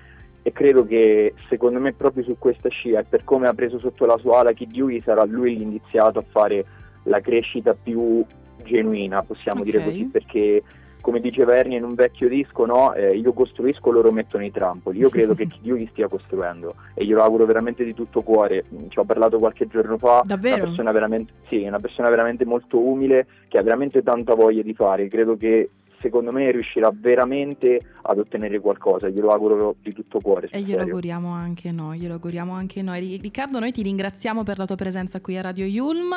e 0.45 0.53
credo 0.53 0.85
che 0.85 1.35
secondo 1.49 1.79
me 1.81 1.93
proprio 1.93 2.25
su 2.25 2.37
questa 2.39 2.69
scia 2.69 3.01
e 3.01 3.05
per 3.05 3.23
come 3.25 3.47
ha 3.47 3.55
preso 3.55 3.79
sotto 3.79 4.07
la 4.07 4.19
sua 4.19 4.41
ala 4.41 4.53
Kid 4.53 4.75
Yugi 4.75 5.01
sarà 5.01 5.25
lui 5.25 5.57
l'iniziato 5.57 6.19
a 6.19 6.25
fare 6.29 6.65
la 7.05 7.21
crescita 7.21 7.77
più 7.81 8.25
genuina, 8.65 9.23
possiamo 9.23 9.63
dire 9.65 9.79
Ok. 9.79 9.85
così, 9.85 10.05
perché 10.05 10.63
come 11.03 11.21
diceva 11.21 11.55
Ernie 11.55 11.77
in 11.77 11.85
un 11.85 11.95
vecchio 11.95 12.29
disco, 12.29 12.65
no? 12.65 12.95
Eh, 12.95 13.17
io 13.17 13.35
costruisco, 13.35 13.91
loro 13.91 14.11
mettono 14.11 14.45
i 14.45 14.51
trampoli. 14.51 14.99
Io 14.99 15.11
credo 15.11 15.35
che 15.35 15.45
Kid 15.49 15.65
Yugi 15.65 15.89
stia 15.91 16.09
costruendo 16.09 16.75
e 16.95 17.05
glielo 17.05 17.23
auguro 17.23 17.45
veramente 17.45 17.85
di 17.85 17.93
tutto 17.93 18.23
cuore. 18.23 18.65
Ci 18.89 18.99
ho 18.99 19.05
parlato 19.05 19.39
qualche 19.39 19.67
giorno 19.67 19.99
fa, 19.99 20.23
Davvero? 20.25 20.55
una 20.55 20.65
persona 20.65 20.93
veramente, 20.93 21.33
sì, 21.49 21.63
una 21.65 21.81
persona 21.81 22.09
veramente 22.09 22.47
molto 22.47 22.79
umile 22.79 23.27
che 23.49 23.59
ha 23.59 23.63
veramente 23.63 24.03
tanta 24.03 24.35
voglia 24.35 24.63
di 24.63 24.73
fare. 24.73 25.09
Credo 25.09 25.37
che 25.37 25.69
secondo 26.03 26.33
me 26.33 26.51
riuscirà 26.51 26.93
veramente 26.93 27.81
ad 28.03 28.19
ottenere 28.19 28.59
qualcosa. 28.59 29.09
Glielo 29.09 29.31
auguro 29.31 29.77
di 29.81 29.93
tutto 29.93 30.19
cuore. 30.21 30.49
E 30.51 30.59
glielo 30.61 30.81
serio. 30.81 30.95
auguriamo 30.95 31.31
anche 31.31 31.71
noi, 31.71 32.01
glielo 32.01 32.15
auguriamo 32.15 32.53
anche 32.53 32.83
noi. 32.83 33.01
Ri- 33.01 33.17
Riccardo, 33.17 33.61
noi 33.61 33.73
ti 33.73 33.83
ringraziamo 33.83 34.43
per 34.43 34.59
la 34.59 34.67
tua 34.67 34.77
presenza 34.77 35.21
qui 35.21 35.39
a 35.39 35.41
Radio 35.41 35.65
Yulm 35.65 36.13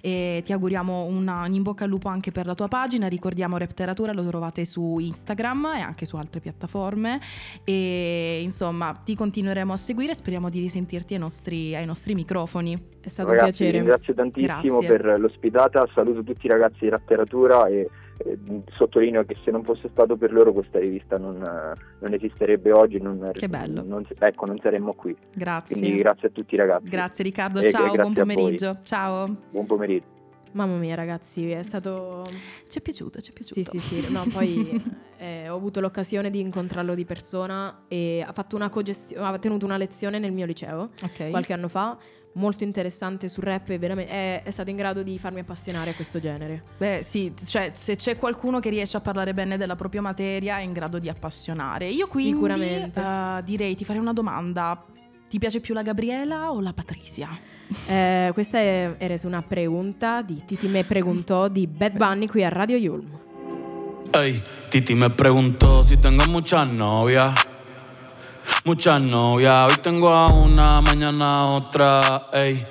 e 0.00 0.42
ti 0.44 0.52
auguriamo 0.52 1.04
una, 1.04 1.44
un 1.44 1.54
in 1.54 1.62
bocca 1.62 1.84
al 1.84 1.90
lupo 1.90 2.08
anche 2.08 2.32
per 2.32 2.44
la 2.46 2.54
tua 2.54 2.68
pagina. 2.68 3.06
Ricordiamo 3.06 3.56
Repteratura, 3.56 4.12
lo 4.12 4.26
trovate 4.26 4.64
su 4.64 4.98
Instagram 4.98 5.72
e 5.76 5.80
anche 5.80 6.04
su 6.04 6.16
altre 6.16 6.40
piattaforme. 6.40 7.20
E 7.64 8.40
insomma, 8.42 8.92
ti 8.92 9.14
continueremo 9.14 9.72
a 9.72 9.76
seguire. 9.76 10.14
Speriamo 10.14 10.50
di 10.50 10.60
risentirti 10.60 11.14
ai 11.14 11.20
nostri, 11.20 11.74
ai 11.76 11.86
nostri 11.86 12.14
microfoni. 12.14 12.96
È 13.00 13.08
stato 13.08 13.30
Ragazzi, 13.30 13.62
un 13.62 13.70
piacere. 13.70 13.78
ringrazio 13.78 14.14
tantissimo 14.14 14.80
Grazie. 14.80 14.96
per 14.96 15.20
l'ospitata, 15.20 15.88
saluto 15.94 16.22
tutti 16.22 16.46
i 16.46 16.48
ragazzi 16.48 16.78
di 16.80 16.88
Ratteratura 16.88 17.66
e 17.68 17.88
eh, 18.18 18.38
sottolineo 18.76 19.24
che 19.24 19.36
se 19.44 19.50
non 19.50 19.62
fosse 19.64 19.88
stato 19.90 20.16
per 20.16 20.32
loro 20.32 20.52
questa 20.52 20.78
rivista 20.78 21.18
non, 21.18 21.36
eh, 21.36 21.78
non 22.00 22.12
esisterebbe 22.14 22.72
oggi, 22.72 23.00
non, 23.00 23.30
Che 23.32 23.48
bello. 23.48 23.82
non- 23.86 24.06
ecco, 24.18 24.46
non 24.46 24.58
saremmo 24.58 24.92
qui. 24.94 25.16
Grazie. 25.34 25.76
Quindi 25.76 25.96
grazie 25.98 26.28
a 26.28 26.30
tutti 26.30 26.56
ragazzi. 26.56 26.88
Grazie 26.88 27.24
Riccardo, 27.24 27.60
E- 27.60 27.70
ciao, 27.70 27.92
grazie 27.92 28.00
buon 28.02 28.14
pomeriggio. 28.14 28.78
Ciao. 28.82 29.36
Buon 29.50 29.66
pomeriggio. 29.66 30.16
Mamma 30.52 30.76
mia, 30.78 30.94
ragazzi, 30.94 31.50
è 31.50 31.62
stato. 31.62 32.24
Ci 32.68 32.78
è 32.78 32.80
piaciuto, 32.80 33.20
ci 33.20 33.32
è 33.32 33.42
Sì, 33.42 33.52
piaciuto. 33.60 33.78
sì, 33.78 34.00
sì. 34.00 34.12
No, 34.12 34.24
poi 34.32 34.82
eh, 35.18 35.48
ho 35.50 35.54
avuto 35.54 35.78
l'occasione 35.80 36.30
di 36.30 36.40
incontrarlo 36.40 36.94
di 36.94 37.04
persona 37.04 37.82
e 37.86 38.24
ha, 38.26 38.32
fatto 38.32 38.56
una 38.56 38.70
cogestione, 38.70 39.26
ha 39.26 39.38
tenuto 39.38 39.66
una 39.66 39.76
lezione 39.76 40.18
nel 40.18 40.32
mio 40.32 40.46
liceo 40.46 40.90
Ok. 41.02 41.28
qualche 41.30 41.52
anno 41.52 41.68
fa. 41.68 41.96
Molto 42.38 42.62
interessante 42.62 43.28
sul 43.28 43.42
rap 43.42 43.68
e 43.70 43.78
veramente 43.78 44.12
è, 44.12 44.42
è 44.44 44.50
stato 44.50 44.70
in 44.70 44.76
grado 44.76 45.02
di 45.02 45.18
farmi 45.18 45.40
appassionare 45.40 45.90
a 45.90 45.94
questo 45.94 46.20
genere. 46.20 46.62
Beh, 46.78 47.00
sì, 47.02 47.34
cioè 47.44 47.72
se 47.74 47.96
c'è 47.96 48.16
qualcuno 48.16 48.60
che 48.60 48.70
riesce 48.70 48.96
a 48.96 49.00
parlare 49.00 49.34
bene 49.34 49.56
della 49.56 49.74
propria 49.74 50.00
materia 50.00 50.58
è 50.58 50.62
in 50.62 50.72
grado 50.72 51.00
di 51.00 51.08
appassionare. 51.08 51.88
Io 51.88 52.06
quindi 52.06 52.32
Sicuramente. 52.34 53.00
eh, 53.00 53.42
direi 53.42 53.74
ti 53.74 53.84
farei 53.84 54.00
una 54.00 54.12
domanda. 54.12 54.84
Ti 55.28 55.38
piace 55.38 55.58
più 55.58 55.74
la 55.74 55.82
Gabriela 55.82 56.52
o 56.52 56.60
la 56.60 56.72
Patricia? 56.72 57.28
Eh, 57.86 58.30
questa 58.32 58.58
è, 58.58 58.94
era 58.98 59.16
su 59.16 59.26
una 59.26 59.42
pregunta 59.42 60.22
di 60.22 60.42
Titi 60.46 60.68
me 60.68 60.84
preguntò 60.84 61.48
di 61.48 61.66
Bad 61.66 61.96
Bunny 61.96 62.26
qui 62.28 62.44
a 62.44 62.48
Radio 62.50 62.76
Yulm. 62.76 63.18
Ey, 64.12 64.40
Titi 64.70 64.94
me 64.94 65.10
preguntó 65.10 65.82
si 65.82 65.96
tengo 65.98 66.24
muchas 66.28 66.68
novias. 66.70 67.34
Muchas 68.68 69.00
novias, 69.00 69.72
hoy 69.72 69.78
tengo 69.78 70.10
a 70.10 70.26
una, 70.26 70.82
mañana 70.82 71.46
otra, 71.54 72.26
ey. 72.34 72.66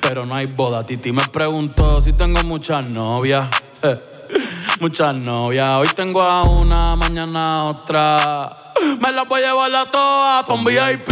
Pero 0.00 0.24
no 0.24 0.34
hay 0.34 0.46
boda. 0.46 0.82
Titi 0.86 1.12
me 1.12 1.28
preguntó 1.28 2.00
si 2.00 2.14
tengo 2.14 2.42
muchas 2.42 2.82
novias. 2.86 3.48
eh. 3.82 4.00
Muchas 4.80 5.14
novias, 5.14 5.76
hoy 5.76 5.88
tengo 5.94 6.22
a 6.22 6.44
una, 6.44 6.96
mañana 6.96 7.64
otra. 7.64 8.72
Me 8.98 9.12
las 9.12 9.28
voy 9.28 9.42
a 9.42 9.48
llevar 9.48 9.74
a 9.74 9.90
todas 9.90 10.46
pa' 10.46 10.54
un 10.54 10.64
VIP, 10.64 11.08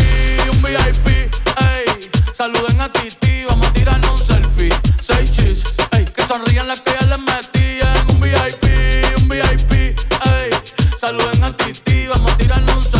un 0.50 0.62
VIP, 0.62 1.07
ey. 1.07 2.11
Saluden 2.33 2.81
a 2.81 2.90
Titi, 2.90 3.44
vamos 3.46 3.66
a 3.66 3.72
tirarnos 3.74 4.11
un 4.12 4.26
selfie. 4.26 4.72
Seis 5.03 5.31
chis, 5.33 5.62
ey. 5.90 6.07
Que 6.07 6.22
sonrían 6.22 6.66
las 6.66 6.81
que 6.81 6.92
ya 6.98 7.07
les 7.09 7.18
metí 7.18 7.81
en 7.83 8.14
un 8.14 8.20
VIP, 8.22 9.20
un 9.20 9.29
VIP, 9.29 9.72
ey. 9.72 10.50
Saluden 10.98 11.44
a 11.44 11.55
Titi, 11.55 12.07
vamos 12.07 12.33
a 12.33 12.37
tirarnos 12.38 12.74
un 12.74 12.83
selfie. 12.85 12.99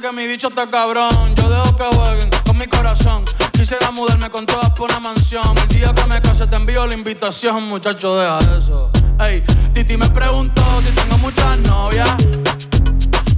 que 0.00 0.12
mi 0.12 0.26
bicho 0.26 0.48
está 0.48 0.66
cabrón. 0.70 1.34
Yo 1.36 1.48
dejo 1.48 1.76
que 1.76 1.84
jueguen 1.96 2.30
con 2.46 2.56
mi 2.56 2.66
corazón. 2.66 3.24
Quisiera 3.52 3.90
mudarme 3.90 4.30
con 4.30 4.46
todas 4.46 4.70
por 4.70 4.90
una 4.90 5.00
mansión. 5.00 5.56
El 5.58 5.68
día 5.68 5.92
que 5.94 6.06
me 6.06 6.20
case 6.20 6.46
te 6.46 6.56
envío 6.56 6.86
la 6.86 6.94
invitación, 6.94 7.64
muchacho, 7.64 8.16
deja 8.16 8.38
eso. 8.56 8.90
Ey, 9.20 9.42
Titi 9.74 9.96
me 9.96 10.08
preguntó 10.08 10.62
si 10.84 10.92
tengo 10.92 11.18
muchas 11.18 11.58
novias. 11.58 12.08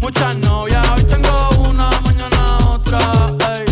Muchas 0.01 0.37
novias, 0.37 0.87
hoy 0.90 1.05
tengo 1.05 1.51
una, 1.68 1.90
mañana 2.03 2.59
otra. 2.70 2.98
Ey, 3.55 3.72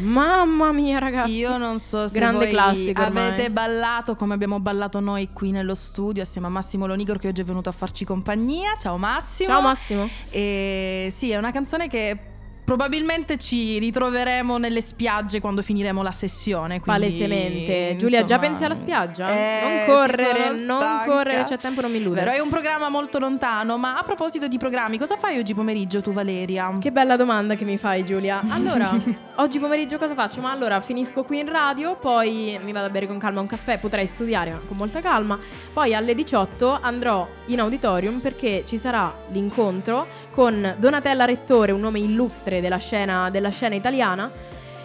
Mamma 0.00 0.72
mia, 0.72 0.98
ragazzi. 0.98 1.32
Io 1.32 1.56
non 1.56 1.78
so 1.78 2.08
se 2.08 2.18
Grande 2.18 2.48
classico 2.48 3.02
ormai. 3.02 3.28
avete 3.28 3.50
ballato 3.50 4.14
come 4.14 4.34
abbiamo 4.34 4.60
ballato 4.60 5.00
noi 5.00 5.30
qui 5.32 5.50
nello 5.50 5.74
studio 5.74 6.22
assieme 6.22 6.46
a 6.46 6.50
Massimo 6.50 6.86
Lonigro 6.86 7.18
che 7.18 7.28
oggi 7.28 7.40
è 7.40 7.44
venuto 7.44 7.68
a 7.68 7.72
farci 7.72 8.04
compagnia. 8.04 8.76
Ciao 8.78 8.96
Massimo. 8.96 9.48
Ciao 9.48 9.60
Massimo. 9.60 10.08
E 10.30 11.12
sì, 11.14 11.30
è 11.30 11.36
una 11.36 11.52
canzone 11.52 11.88
che 11.88 12.29
probabilmente 12.70 13.36
ci 13.36 13.80
ritroveremo 13.80 14.56
nelle 14.56 14.80
spiagge 14.80 15.40
quando 15.40 15.60
finiremo 15.60 16.04
la 16.04 16.12
sessione. 16.12 16.80
quindi, 16.80 16.84
Palesemente. 16.84 17.96
Giulia, 17.96 18.24
già 18.24 18.38
pensi 18.38 18.62
alla 18.62 18.76
spiaggia? 18.76 19.28
eh, 19.28 19.84
non 19.86 19.96
correre, 19.96 20.50
non 20.52 21.02
correre, 21.04 21.42
c'è 21.42 21.58
tempo, 21.58 21.80
non 21.80 21.90
mi 21.90 21.98
illude. 21.98 22.20
Vero, 22.20 22.30
è 22.30 22.38
un 22.38 22.48
programma 22.48 22.88
molto 22.88 23.18
lontano, 23.18 23.76
ma 23.76 23.98
a 23.98 24.04
proposito 24.04 24.46
di 24.46 24.56
programmi, 24.56 24.98
cosa 24.98 25.16
fai 25.16 25.36
oggi 25.38 25.52
pomeriggio 25.52 26.00
tu 26.00 26.12
Valeria? 26.12 26.72
Che 26.78 26.92
bella 26.92 27.16
domanda 27.16 27.56
che 27.56 27.64
mi 27.64 27.76
fai 27.76 28.04
Giulia. 28.04 28.40
Allora, 28.60 28.96
oggi 29.36 29.58
pomeriggio 29.58 29.96
cosa 29.96 30.14
faccio? 30.14 30.40
Ma 30.40 30.52
allora 30.52 30.80
finisco 30.80 31.24
qui 31.24 31.40
in 31.40 31.50
radio, 31.50 31.96
poi 31.96 32.56
mi 32.62 32.72
vado 32.72 32.86
a 32.86 32.90
bere 32.90 33.06
con 33.06 33.18
calma 33.18 33.40
un 33.40 33.46
caffè, 33.46 33.78
potrei 33.78 34.06
studiare 34.06 34.52
ma 34.52 34.60
con 34.64 34.76
molta 34.76 35.00
calma. 35.00 35.36
Poi 35.72 35.94
alle 35.94 36.14
18 36.14 36.78
andrò 36.80 37.26
in 37.46 37.58
auditorium 37.58 38.20
perché 38.20 38.62
ci 38.66 38.76
sarà 38.78 39.12
l'incontro 39.30 40.06
con 40.30 40.76
Donatella 40.78 41.24
Rettore, 41.24 41.72
un 41.72 41.80
nome 41.80 41.98
illustre 41.98 42.60
della 42.60 42.78
scena, 42.78 43.30
della 43.30 43.50
scena 43.50 43.74
italiana. 43.74 44.30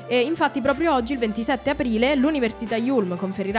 E 0.08 0.20
infatti 0.20 0.62
proprio 0.62 0.94
oggi, 0.94 1.14
il 1.14 1.20
27 1.20 1.70
aprile, 1.70 2.16
l'Università 2.16 2.76
Yulm 2.76 3.16
conferirà 3.16 3.54